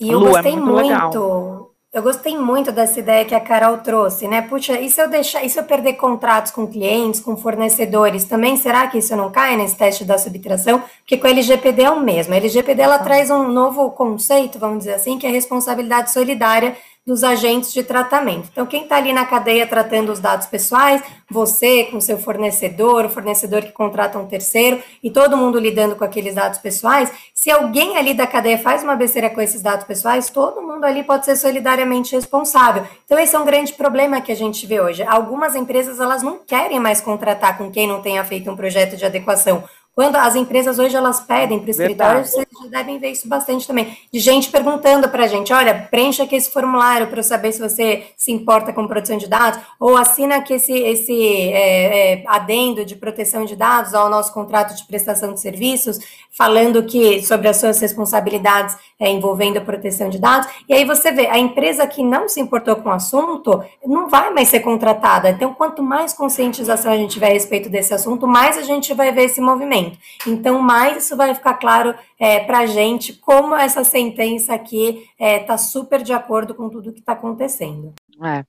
E 0.00 0.10
eu 0.10 0.18
Lu, 0.18 0.28
é 0.28 0.30
gostei 0.30 0.52
é 0.52 0.56
muito, 0.56 0.72
muito 0.72 0.86
legal. 0.86 1.74
Eu 1.94 2.02
gostei 2.02 2.36
muito 2.36 2.72
dessa 2.72 2.98
ideia 2.98 3.24
que 3.24 3.36
a 3.36 3.40
Carol 3.40 3.78
trouxe, 3.78 4.26
né? 4.26 4.42
Puxa, 4.42 4.80
e 4.80 4.90
se 4.90 5.00
eu 5.00 5.08
deixar, 5.08 5.44
e 5.44 5.48
se 5.48 5.60
eu 5.60 5.62
perder 5.62 5.92
contratos 5.92 6.50
com 6.50 6.66
clientes, 6.66 7.20
com 7.20 7.36
fornecedores, 7.36 8.24
também 8.24 8.56
será 8.56 8.88
que 8.88 8.98
isso 8.98 9.14
não 9.14 9.30
cai 9.30 9.56
nesse 9.56 9.76
teste 9.76 10.04
da 10.04 10.18
subtração? 10.18 10.82
Porque 10.98 11.16
com 11.16 11.28
a 11.28 11.30
LGPD 11.30 11.84
é 11.84 11.90
o 11.90 12.00
mesmo. 12.00 12.34
A 12.34 12.36
LGPD 12.38 12.82
ela 12.82 12.98
tá. 12.98 13.04
traz 13.04 13.30
um 13.30 13.46
novo 13.48 13.92
conceito, 13.92 14.58
vamos 14.58 14.78
dizer 14.78 14.94
assim, 14.94 15.20
que 15.20 15.24
é 15.24 15.28
a 15.28 15.32
responsabilidade 15.32 16.10
solidária 16.10 16.76
dos 17.06 17.22
agentes 17.22 17.72
de 17.72 17.82
tratamento. 17.82 18.48
Então, 18.50 18.64
quem 18.64 18.84
está 18.84 18.96
ali 18.96 19.12
na 19.12 19.26
cadeia 19.26 19.66
tratando 19.66 20.10
os 20.10 20.20
dados 20.20 20.46
pessoais, 20.46 21.02
você 21.30 21.84
com 21.84 22.00
seu 22.00 22.18
fornecedor, 22.18 23.04
o 23.04 23.08
fornecedor 23.10 23.62
que 23.62 23.72
contrata 23.72 24.18
um 24.18 24.26
terceiro 24.26 24.82
e 25.02 25.10
todo 25.10 25.36
mundo 25.36 25.58
lidando 25.58 25.96
com 25.96 26.04
aqueles 26.04 26.34
dados 26.34 26.58
pessoais, 26.58 27.12
se 27.34 27.50
alguém 27.50 27.98
ali 27.98 28.14
da 28.14 28.26
cadeia 28.26 28.58
faz 28.58 28.82
uma 28.82 28.96
besteira 28.96 29.28
com 29.28 29.40
esses 29.40 29.60
dados 29.60 29.84
pessoais, 29.84 30.30
todo 30.30 30.62
mundo 30.62 30.84
ali 30.84 31.02
pode 31.02 31.26
ser 31.26 31.36
solidariamente 31.36 32.14
responsável. 32.14 32.86
Então, 33.04 33.18
esse 33.18 33.36
é 33.36 33.38
um 33.38 33.44
grande 33.44 33.74
problema 33.74 34.22
que 34.22 34.32
a 34.32 34.36
gente 34.36 34.66
vê 34.66 34.80
hoje. 34.80 35.02
Algumas 35.02 35.54
empresas, 35.54 36.00
elas 36.00 36.22
não 36.22 36.38
querem 36.38 36.80
mais 36.80 37.02
contratar 37.02 37.58
com 37.58 37.70
quem 37.70 37.86
não 37.86 38.00
tenha 38.00 38.24
feito 38.24 38.50
um 38.50 38.56
projeto 38.56 38.96
de 38.96 39.04
adequação 39.04 39.62
quando 39.94 40.16
as 40.16 40.34
empresas 40.34 40.78
hoje 40.78 40.96
elas 40.96 41.20
pedem 41.20 41.60
para 41.60 41.68
o 41.68 41.70
escritório, 41.70 42.24
vocês 42.24 42.46
já 42.62 42.68
devem 42.68 42.98
ver 42.98 43.10
isso 43.12 43.28
bastante 43.28 43.66
também, 43.66 43.96
de 44.12 44.18
gente 44.18 44.50
perguntando 44.50 45.08
para 45.08 45.24
a 45.24 45.26
gente, 45.28 45.52
olha, 45.52 45.86
preencha 45.88 46.24
aqui 46.24 46.34
esse 46.34 46.50
formulário 46.50 47.06
para 47.06 47.20
eu 47.20 47.22
saber 47.22 47.52
se 47.52 47.60
você 47.60 48.06
se 48.16 48.32
importa 48.32 48.72
com 48.72 48.88
produção 48.88 49.16
de 49.16 49.28
dados, 49.28 49.60
ou 49.78 49.96
assina 49.96 50.36
aqui 50.36 50.54
esse, 50.54 50.72
esse 50.72 51.52
é, 51.52 52.14
é, 52.14 52.24
adendo 52.26 52.84
de 52.84 52.96
proteção 52.96 53.44
de 53.44 53.54
dados 53.54 53.94
ao 53.94 54.10
nosso 54.10 54.32
contrato 54.32 54.74
de 54.74 54.84
prestação 54.84 55.32
de 55.32 55.40
serviços, 55.40 55.98
falando 56.36 56.82
que 56.82 57.24
sobre 57.24 57.46
as 57.46 57.58
suas 57.58 57.78
responsabilidades 57.80 58.76
é, 58.98 59.08
envolvendo 59.08 59.58
a 59.58 59.60
proteção 59.60 60.08
de 60.08 60.18
dados, 60.18 60.48
e 60.68 60.74
aí 60.74 60.84
você 60.84 61.12
vê, 61.12 61.28
a 61.28 61.38
empresa 61.38 61.86
que 61.86 62.02
não 62.02 62.28
se 62.28 62.40
importou 62.40 62.74
com 62.76 62.88
o 62.88 62.92
assunto 62.92 63.62
não 63.84 64.08
vai 64.08 64.30
mais 64.30 64.48
ser 64.48 64.60
contratada. 64.60 65.30
Então, 65.30 65.54
quanto 65.54 65.82
mais 65.82 66.12
conscientização 66.12 66.90
a 66.90 66.96
gente 66.96 67.12
tiver 67.12 67.28
a 67.28 67.32
respeito 67.32 67.68
desse 67.68 67.94
assunto, 67.94 68.26
mais 68.26 68.58
a 68.58 68.62
gente 68.62 68.92
vai 68.92 69.12
ver 69.12 69.24
esse 69.24 69.40
movimento. 69.40 69.83
Momento. 69.84 69.98
Então, 70.26 70.60
mais 70.60 71.04
isso 71.04 71.16
vai 71.16 71.34
ficar 71.34 71.54
claro 71.54 71.94
é, 72.18 72.40
para 72.40 72.60
a 72.60 72.66
gente 72.66 73.12
como 73.12 73.54
essa 73.54 73.84
sentença 73.84 74.54
aqui 74.54 75.08
está 75.12 75.24
é, 75.24 75.38
tá 75.40 75.58
super 75.58 76.02
de 76.02 76.12
acordo 76.12 76.54
com 76.54 76.68
tudo 76.68 76.92
que 76.92 77.00
está 77.00 77.12
acontecendo. 77.12 77.94
É. 78.22 78.44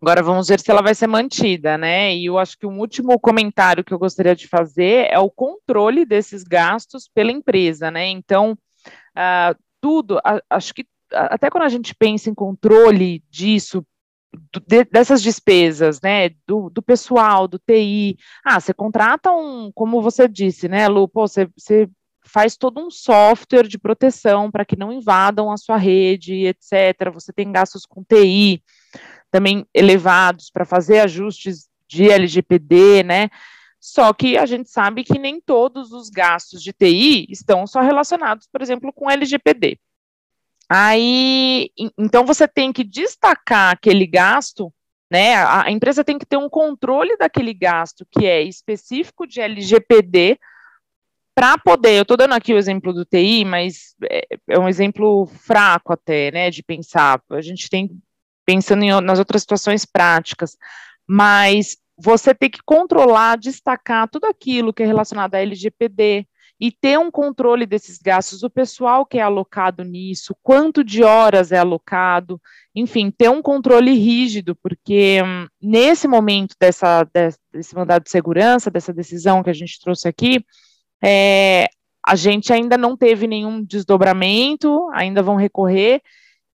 Agora 0.00 0.22
vamos 0.22 0.48
ver 0.48 0.58
se 0.60 0.70
ela 0.70 0.82
vai 0.82 0.94
ser 0.94 1.06
mantida, 1.06 1.76
né? 1.76 2.14
E 2.14 2.26
eu 2.26 2.38
acho 2.38 2.58
que 2.58 2.66
um 2.66 2.78
último 2.78 3.18
comentário 3.20 3.84
que 3.84 3.92
eu 3.92 3.98
gostaria 3.98 4.34
de 4.34 4.48
fazer 4.48 5.06
é 5.10 5.18
o 5.18 5.30
controle 5.30 6.06
desses 6.06 6.42
gastos 6.42 7.08
pela 7.12 7.30
empresa, 7.30 7.90
né? 7.90 8.08
Então, 8.08 8.52
uh, 8.52 9.56
tudo, 9.80 10.16
uh, 10.16 10.40
acho 10.48 10.72
que 10.72 10.86
até 11.12 11.50
quando 11.50 11.64
a 11.64 11.68
gente 11.68 11.94
pensa 11.94 12.30
em 12.30 12.34
controle 12.34 13.22
disso, 13.30 13.84
de, 14.66 14.84
dessas 14.84 15.22
despesas, 15.22 16.00
né, 16.00 16.30
do, 16.46 16.70
do, 16.70 16.82
pessoal, 16.82 17.46
do 17.46 17.58
TI, 17.58 18.16
ah, 18.44 18.58
você 18.58 18.72
contrata 18.72 19.30
um, 19.30 19.70
como 19.72 20.00
você 20.02 20.26
disse, 20.26 20.68
né, 20.68 20.88
Lu, 20.88 21.06
pô, 21.08 21.26
você, 21.26 21.48
você 21.56 21.88
faz 22.24 22.56
todo 22.56 22.80
um 22.80 22.90
software 22.90 23.66
de 23.66 23.78
proteção 23.78 24.50
para 24.50 24.64
que 24.64 24.76
não 24.76 24.92
invadam 24.92 25.50
a 25.50 25.56
sua 25.56 25.76
rede, 25.76 26.46
etc. 26.46 27.10
Você 27.12 27.32
tem 27.32 27.50
gastos 27.50 27.84
com 27.84 28.02
TI 28.02 28.62
também 29.30 29.66
elevados 29.74 30.50
para 30.50 30.64
fazer 30.64 31.00
ajustes 31.00 31.68
de 31.88 32.10
LGPD, 32.10 33.02
né? 33.02 33.28
Só 33.80 34.12
que 34.12 34.38
a 34.38 34.46
gente 34.46 34.70
sabe 34.70 35.02
que 35.02 35.18
nem 35.18 35.40
todos 35.40 35.90
os 35.92 36.08
gastos 36.08 36.62
de 36.62 36.72
TI 36.72 37.26
estão 37.28 37.66
só 37.66 37.80
relacionados, 37.80 38.46
por 38.46 38.62
exemplo, 38.62 38.92
com 38.92 39.10
LGPD. 39.10 39.78
Aí, 40.74 41.70
então 41.98 42.24
você 42.24 42.48
tem 42.48 42.72
que 42.72 42.82
destacar 42.82 43.72
aquele 43.72 44.06
gasto, 44.06 44.72
né? 45.10 45.34
A, 45.34 45.66
a 45.66 45.70
empresa 45.70 46.02
tem 46.02 46.18
que 46.18 46.24
ter 46.24 46.38
um 46.38 46.48
controle 46.48 47.14
daquele 47.18 47.52
gasto 47.52 48.06
que 48.10 48.24
é 48.24 48.40
específico 48.40 49.26
de 49.26 49.42
LGPD 49.42 50.38
para 51.34 51.58
poder, 51.58 51.98
eu 51.98 52.02
estou 52.02 52.16
dando 52.16 52.32
aqui 52.32 52.54
o 52.54 52.56
exemplo 52.56 52.90
do 52.90 53.04
TI, 53.04 53.44
mas 53.44 53.94
é, 54.10 54.22
é, 54.48 54.58
um 54.58 54.66
exemplo 54.66 55.26
fraco 55.26 55.92
até, 55.92 56.30
né, 56.30 56.50
de 56.50 56.62
pensar. 56.62 57.22
A 57.28 57.42
gente 57.42 57.68
tem 57.68 57.90
pensando 58.46 58.82
em, 58.82 58.98
nas 59.02 59.18
outras 59.18 59.42
situações 59.42 59.84
práticas, 59.84 60.56
mas 61.06 61.76
você 61.98 62.34
tem 62.34 62.48
que 62.48 62.60
controlar, 62.64 63.36
destacar 63.36 64.08
tudo 64.08 64.24
aquilo 64.24 64.72
que 64.72 64.82
é 64.82 64.86
relacionado 64.86 65.34
à 65.34 65.40
LGPD, 65.40 66.26
e 66.62 66.70
ter 66.70 66.96
um 66.96 67.10
controle 67.10 67.66
desses 67.66 67.98
gastos, 67.98 68.44
o 68.44 68.48
pessoal 68.48 69.04
que 69.04 69.18
é 69.18 69.20
alocado 69.20 69.82
nisso, 69.82 70.32
quanto 70.44 70.84
de 70.84 71.02
horas 71.02 71.50
é 71.50 71.58
alocado, 71.58 72.40
enfim, 72.72 73.10
ter 73.10 73.28
um 73.28 73.42
controle 73.42 73.92
rígido, 73.94 74.54
porque 74.54 75.20
hum, 75.24 75.48
nesse 75.60 76.06
momento 76.06 76.54
dessa, 76.60 77.04
desse 77.52 77.74
mandado 77.74 78.04
de 78.04 78.10
segurança, 78.10 78.70
dessa 78.70 78.92
decisão 78.92 79.42
que 79.42 79.50
a 79.50 79.52
gente 79.52 79.80
trouxe 79.80 80.06
aqui, 80.06 80.46
é, 81.02 81.66
a 82.06 82.14
gente 82.14 82.52
ainda 82.52 82.78
não 82.78 82.96
teve 82.96 83.26
nenhum 83.26 83.60
desdobramento, 83.64 84.88
ainda 84.92 85.20
vão 85.20 85.34
recorrer, 85.34 86.00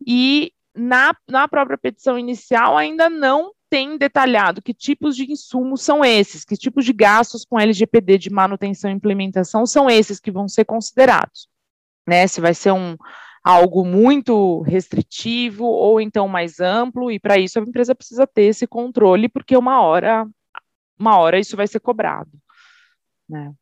e 0.06 0.52
na, 0.76 1.16
na 1.28 1.48
própria 1.48 1.80
petição 1.80 2.16
inicial 2.20 2.78
ainda 2.78 3.10
não 3.10 3.55
tem 3.70 3.98
detalhado 3.98 4.62
que 4.62 4.74
tipos 4.74 5.16
de 5.16 5.32
insumos 5.32 5.82
são 5.82 6.04
esses, 6.04 6.46
que 6.46 6.56
tipos 6.56 6.86
de 6.86 6.94
gastos 6.94 7.46
com 7.46 7.60
LGPD 7.60 8.18
de 8.18 8.30
manutenção 8.30 8.90
e 8.90 8.94
implementação 8.94 9.66
são 9.66 9.90
esses 9.90 10.20
que 10.20 10.32
vão 10.32 10.48
ser 10.48 10.66
considerados. 10.66 11.48
Né, 12.08 12.28
se 12.28 12.40
vai 12.40 12.54
ser 12.54 12.72
um, 12.72 12.96
algo 13.46 13.86
muito 13.86 14.62
restritivo 14.62 15.66
ou 15.66 16.02
então 16.02 16.28
mais 16.28 16.60
amplo, 16.60 17.12
e 17.12 17.20
para 17.20 17.38
isso 17.38 17.60
a 17.60 17.62
empresa 17.62 17.94
precisa 17.94 18.26
ter 18.26 18.44
esse 18.44 18.66
controle, 18.66 19.30
porque 19.30 19.56
uma 19.56 19.82
hora, 19.82 20.28
uma 20.98 21.20
hora 21.20 21.40
isso 21.40 21.56
vai 21.56 21.68
ser 21.68 21.80
cobrado. 21.80 22.32
Né. 23.30 23.54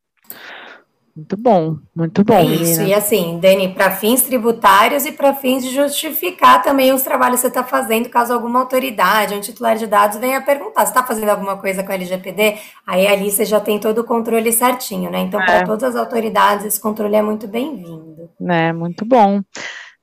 Muito 1.15 1.37
bom, 1.37 1.77
muito 1.95 2.23
bom. 2.23 2.39
É 2.39 2.43
isso, 2.43 2.79
menina. 2.79 2.87
e 2.89 2.93
assim, 2.95 3.39
Dani, 3.39 3.71
para 3.71 3.91
fins 3.91 4.23
tributários 4.23 5.05
e 5.05 5.11
para 5.11 5.31
fins 5.31 5.63
de 5.63 5.69
justificar 5.69 6.63
também 6.63 6.91
os 6.91 7.03
trabalhos 7.03 7.35
que 7.35 7.41
você 7.41 7.47
está 7.49 7.63
fazendo, 7.63 8.09
caso 8.09 8.33
alguma 8.33 8.61
autoridade, 8.61 9.35
um 9.35 9.39
titular 9.39 9.77
de 9.77 9.85
dados 9.85 10.17
venha 10.17 10.41
perguntar, 10.41 10.83
você 10.83 10.91
está 10.91 11.03
fazendo 11.03 11.29
alguma 11.29 11.55
coisa 11.57 11.83
com 11.83 11.91
a 11.91 11.95
LGPD? 11.95 12.55
Aí 12.87 13.05
ali 13.05 13.29
você 13.29 13.45
já 13.45 13.59
tem 13.59 13.79
todo 13.79 13.99
o 13.99 14.03
controle 14.03 14.51
certinho, 14.51 15.11
né? 15.11 15.19
Então, 15.19 15.39
é. 15.39 15.45
para 15.45 15.65
todas 15.67 15.83
as 15.83 15.95
autoridades, 15.95 16.65
esse 16.65 16.81
controle 16.81 17.15
é 17.15 17.21
muito 17.21 17.47
bem-vindo. 17.47 18.31
É, 18.49 18.73
muito 18.73 19.05
bom. 19.05 19.41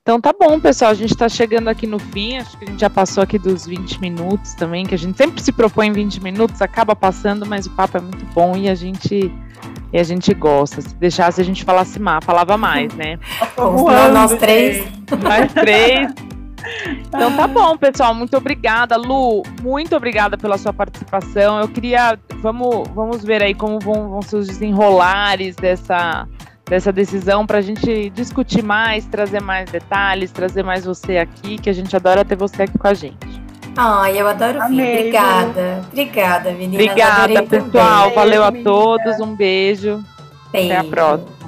Então 0.02 0.20
tá 0.20 0.32
bom, 0.32 0.58
pessoal, 0.60 0.92
a 0.92 0.94
gente 0.94 1.12
está 1.12 1.28
chegando 1.28 1.68
aqui 1.68 1.86
no 1.86 1.98
fim, 1.98 2.38
acho 2.38 2.56
que 2.56 2.64
a 2.64 2.68
gente 2.68 2.80
já 2.80 2.88
passou 2.88 3.22
aqui 3.22 3.38
dos 3.38 3.66
20 3.66 4.00
minutos 4.00 4.54
também, 4.54 4.86
que 4.86 4.94
a 4.94 4.98
gente 4.98 5.16
sempre 5.16 5.42
se 5.42 5.52
propõe 5.52 5.92
20 5.92 6.22
minutos, 6.22 6.62
acaba 6.62 6.96
passando, 6.96 7.44
mas 7.44 7.66
o 7.66 7.70
papo 7.70 7.98
é 7.98 8.00
muito 8.00 8.24
bom 8.32 8.56
e 8.56 8.68
a 8.68 8.74
gente 8.74 9.30
e 9.92 9.98
a 9.98 10.02
gente 10.02 10.32
gosta. 10.34 10.80
Se 10.80 10.94
deixasse 10.96 11.40
a 11.40 11.44
gente 11.44 11.64
falasse 11.64 12.00
mais, 12.00 12.24
falava 12.24 12.56
mais, 12.56 12.92
né? 12.94 13.18
Vamos 13.56 13.84
nós 14.12 14.34
três. 14.34 14.84
Nós 15.22 15.52
três. 15.52 16.12
Então 17.06 17.34
tá 17.36 17.46
bom, 17.46 17.76
pessoal. 17.76 18.14
Muito 18.14 18.36
obrigada, 18.36 18.96
Lu. 18.96 19.42
Muito 19.62 19.96
obrigada 19.96 20.36
pela 20.36 20.58
sua 20.58 20.72
participação. 20.72 21.58
Eu 21.58 21.68
queria. 21.68 22.18
Vamos, 22.42 22.86
vamos 22.94 23.24
ver 23.24 23.42
aí 23.42 23.54
como 23.54 23.78
vão, 23.78 24.10
vão 24.10 24.22
ser 24.22 24.36
os 24.36 24.46
desenrolares 24.46 25.56
dessa, 25.56 26.28
dessa 26.66 26.92
decisão 26.92 27.46
para 27.46 27.58
a 27.58 27.60
gente 27.62 28.10
discutir 28.10 28.62
mais, 28.62 29.06
trazer 29.06 29.40
mais 29.40 29.70
detalhes, 29.70 30.30
trazer 30.30 30.62
mais 30.62 30.84
você 30.84 31.18
aqui, 31.18 31.58
que 31.58 31.70
a 31.70 31.72
gente 31.72 31.94
adora 31.96 32.24
ter 32.24 32.36
você 32.36 32.64
aqui 32.64 32.78
com 32.78 32.88
a 32.88 32.94
gente. 32.94 33.40
Ai, 33.76 34.20
eu 34.20 34.28
adoro 34.28 34.60
Amei, 34.62 34.86
vir. 34.86 34.98
Obrigada. 34.98 35.82
Obrigada, 35.90 36.52
meninas. 36.52 36.86
Obrigada, 36.86 37.42
pessoal. 37.42 38.10
Valeu 38.12 38.44
a 38.44 38.52
todos. 38.52 39.20
Um 39.20 39.34
beijo. 39.34 40.04
beijo. 40.52 40.72
Até 40.72 40.76
a 40.76 40.84
próxima. 40.84 41.39